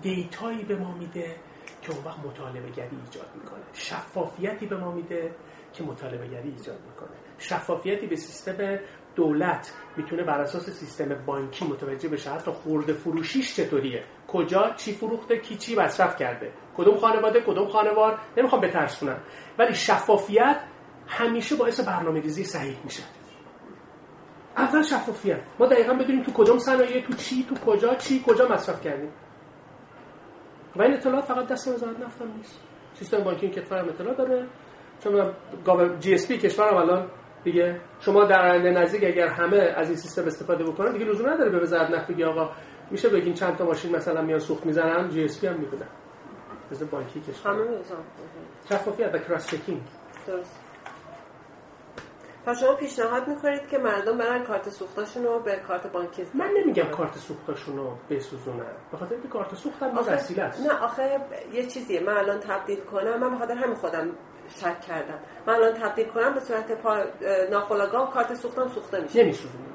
[0.01, 1.35] دیتایی به ما میده
[1.81, 3.61] که اون وقت مطالبه گری ایجاد می‌کنه.
[3.73, 5.35] شفافیتی به ما میده
[5.73, 7.17] که مطالبه گری ایجاد می‌کنه.
[7.37, 8.79] شفافیتی به سیستم
[9.15, 14.03] دولت می‌تونه بر اساس سیستم بانکی متوجه بشه حتی خورده فروشیش چطوریه.
[14.27, 16.53] کجا چی فروخته کی چی مصرف کرده.
[16.77, 19.21] کدوم خانواده کدوم خانوار؟ نمی‌خوام بترسونم.
[19.57, 20.61] ولی شفافیت
[21.07, 23.03] همیشه باعث برنامه ریزی صحیح میشه
[24.57, 25.39] اول شفافیت.
[25.59, 29.11] ما دقیقا بدونیم تو کدوم صنایع تو چی تو کجا چی کجا مصرف کردیم.
[30.75, 32.59] و این اطلاعات فقط دست وزارت نفت نیست.
[32.93, 34.45] سیستم بانکی این کشور هم اطلاع داره
[35.03, 35.33] چون
[35.99, 37.07] PSP کشورم الان
[37.43, 37.81] دیگه.
[37.99, 41.59] شما در آینده نزدیک اگر همه از این سیستم استفاده بکنن دیگه لزوم نداره به
[41.59, 42.49] وزارت نفت بگی آقا
[42.91, 45.87] میشه بگین چند تا ماشین مثلا میان سوخت می‌زنن؟ PSP هم می‌دونن
[46.71, 47.51] مثل بانکی کشور.
[47.51, 47.63] همه
[48.69, 49.81] شفافیت و کراس چکینگ.
[50.27, 50.60] درست.
[52.45, 56.83] پس شما پیشنهاد می‌کنید که مردم برن کارت سوختاشون رو به کارت بانکی من نمیگم
[56.83, 58.65] کارت سوختاشون رو بسوزونن.
[58.91, 60.67] به خاطر اینکه کارت سوخت هم وسیله است.
[60.67, 61.19] نه آخه
[61.53, 61.99] یه چیزیه.
[61.99, 63.19] من الان تبدیل کنم.
[63.19, 64.09] من به خاطر همین خودم
[64.59, 65.19] شک کردم.
[65.47, 66.97] من الان تبدیل کنم به صورت پا...
[67.51, 69.23] ناخودآگاه کارت سوختم سوخته میشه.
[69.23, 69.65] نمیسوزونه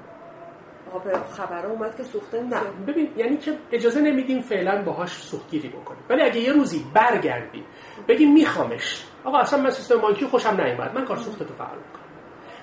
[1.31, 2.61] خبر اومد که سوخته نه.
[2.87, 6.03] ببین یعنی که اجازه نمیدیم فعلا باهاش سوختگیری بکنیم.
[6.11, 7.65] ولی اگه یه روزی برگردی
[8.09, 9.07] بگی میخوامش.
[9.25, 10.95] آقا اصلا من سیستم بانکی خوشم نیومد.
[10.95, 12.06] من کار سوختتو فعال می‌کنم.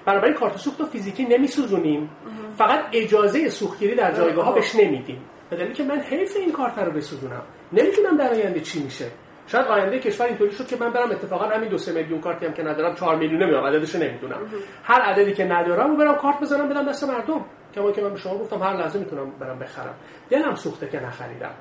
[0.06, 2.10] بنابراین کارت سوخت و فیزیکی نمیسوزونیم.
[2.58, 5.22] فقط اجازه سوختگیری در جایگاه ها بهش نمیدیم.
[5.49, 7.41] به که من حیف این کارت رو بسوزونم.
[7.74, 9.06] نمی‌دونم در آینده چی میشه.
[9.47, 12.54] شاید آینده کشور اینطوری شد که من برم اتفاقا همین دو سه میلیون کارتی هم
[12.54, 14.38] که ندارم 4 میلیون نمی‌دونم عددش نمی‌دونم.
[14.84, 17.45] هر عددی که ندارم رو برم کارت بزنم بدم دست مردم.
[17.76, 19.95] کما که من به شما گفتم هر لحظه می‌تونم برم بخرم.
[20.30, 21.51] دلم سوخته که نخریدم.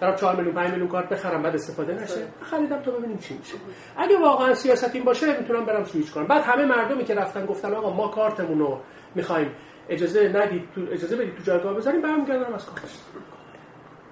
[0.00, 2.26] برم 4 میلیون 5 میلیون کارت بخرم بعد استفاده نشه.
[2.42, 3.54] خریدم تا ببینیم چی میشه.
[3.96, 6.26] اگه واقعا سیاست این باشه می‌تونم برم سویچ کنم.
[6.26, 8.80] بعد همه مردمی که رفتن گفتن آقا ما کارتمون رو
[9.14, 9.50] می‌خوایم
[9.88, 12.98] اجازه ندید تو اجازه بدید تو جایگاه بذاریم برمیگردم از کارش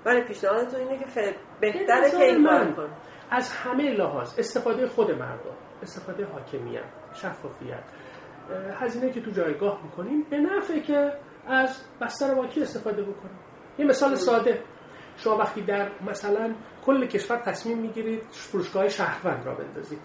[0.04, 2.44] ولی پیشنهادتون اینه که بهتره که این
[2.74, 2.88] کار
[3.30, 6.84] از همه لحاظ استفاده خود مردم استفاده حاکمیت
[7.14, 7.82] شفافیت
[8.80, 11.12] هزینه که تو جایگاه می‌کنیم به نفعه که
[11.48, 13.38] از بستر واکی استفاده بکنیم
[13.78, 14.62] یه مثال ساده.
[15.16, 16.54] شما وقتی در مثلا
[16.86, 20.00] کل کشور تصمیم می‌گیرید فروشگاه شهروند را بندازید.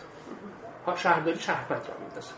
[0.95, 2.33] شهرداری شهروند را میندازن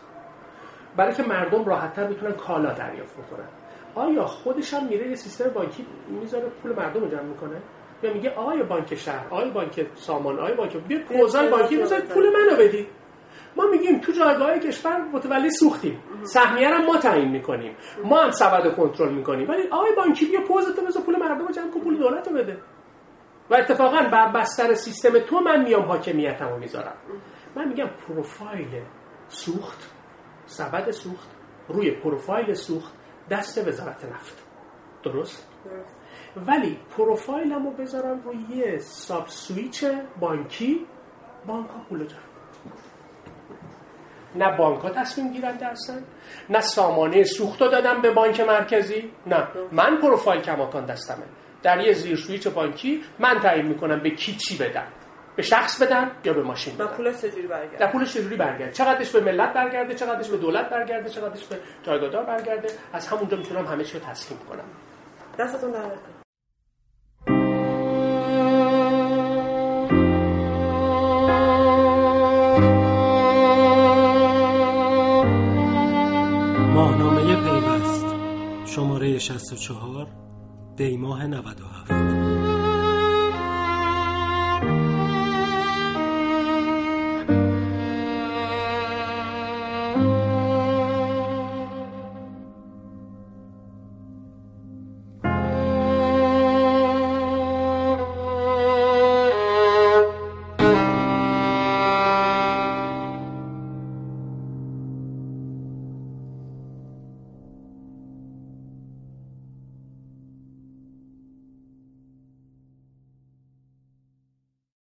[0.96, 3.48] برای که مردم راحتتر بتونن کالا دریافت بکنن.
[3.94, 7.56] آیا خودش هم میره یه سیستم بانکی می‌ذاره پول مردم رو جمع می‌کنه؟
[8.02, 12.24] یا میگه آقای بانک شهر آقای بانک سامان آقای بانک بیا پوزای بانکی بذارید پول
[12.24, 12.86] منو بدید.
[13.56, 16.02] ما میگیم تو جایگاه کشور متولی سوختیم.
[16.22, 17.76] سهمیه رو ما تعیین می‌کنیم.
[18.04, 19.48] ما هم سبد کنترل می‌کنیم.
[19.48, 22.58] ولی آقای بانکی بیا پوزت بذار پول مردم جمع کن پول دولت رو بده.
[23.50, 26.96] و اتفاقا بر بستر سیستم تو من میام حاکمیتمو می‌ذارم.
[27.56, 28.82] من میگم پروفایل
[29.28, 29.90] سوخت
[30.46, 31.28] سبد سوخت
[31.68, 32.92] روی پروفایل سوخت
[33.30, 34.42] دست وزارت نفت.
[35.02, 35.48] درست؟
[36.46, 39.84] ولی پروفایلم رو بذارم روی یه ساب سویچ
[40.20, 40.86] بانکی
[41.46, 42.35] بانک ها پول جمع
[44.36, 46.02] نه بانک ها تصمیم گیرن درستن
[46.50, 49.10] نه سامانه سوخت دادم به بانک مرکزی.
[49.26, 49.48] نه.
[49.72, 51.24] من پروفایل کماکان دستمه.
[51.62, 54.86] در یه زیر سویچ بانکی من تعیین می‌کنم به کی چی بدم.
[55.36, 59.10] به شخص بدن یا به ماشین بدن پولش چجوری برگرده؟ در پولش چجوری برگرده؟ چقدرش
[59.10, 63.84] به ملت برگرده؟ چقدرش به دولت برگرده؟ چقدرش به جایگاه برگرده؟ از همونجا می‌تونم همه
[63.84, 64.64] چی رو تسکین کنم.
[65.38, 65.72] دستتون
[78.76, 80.08] شماره 64
[80.76, 82.35] دیماه 97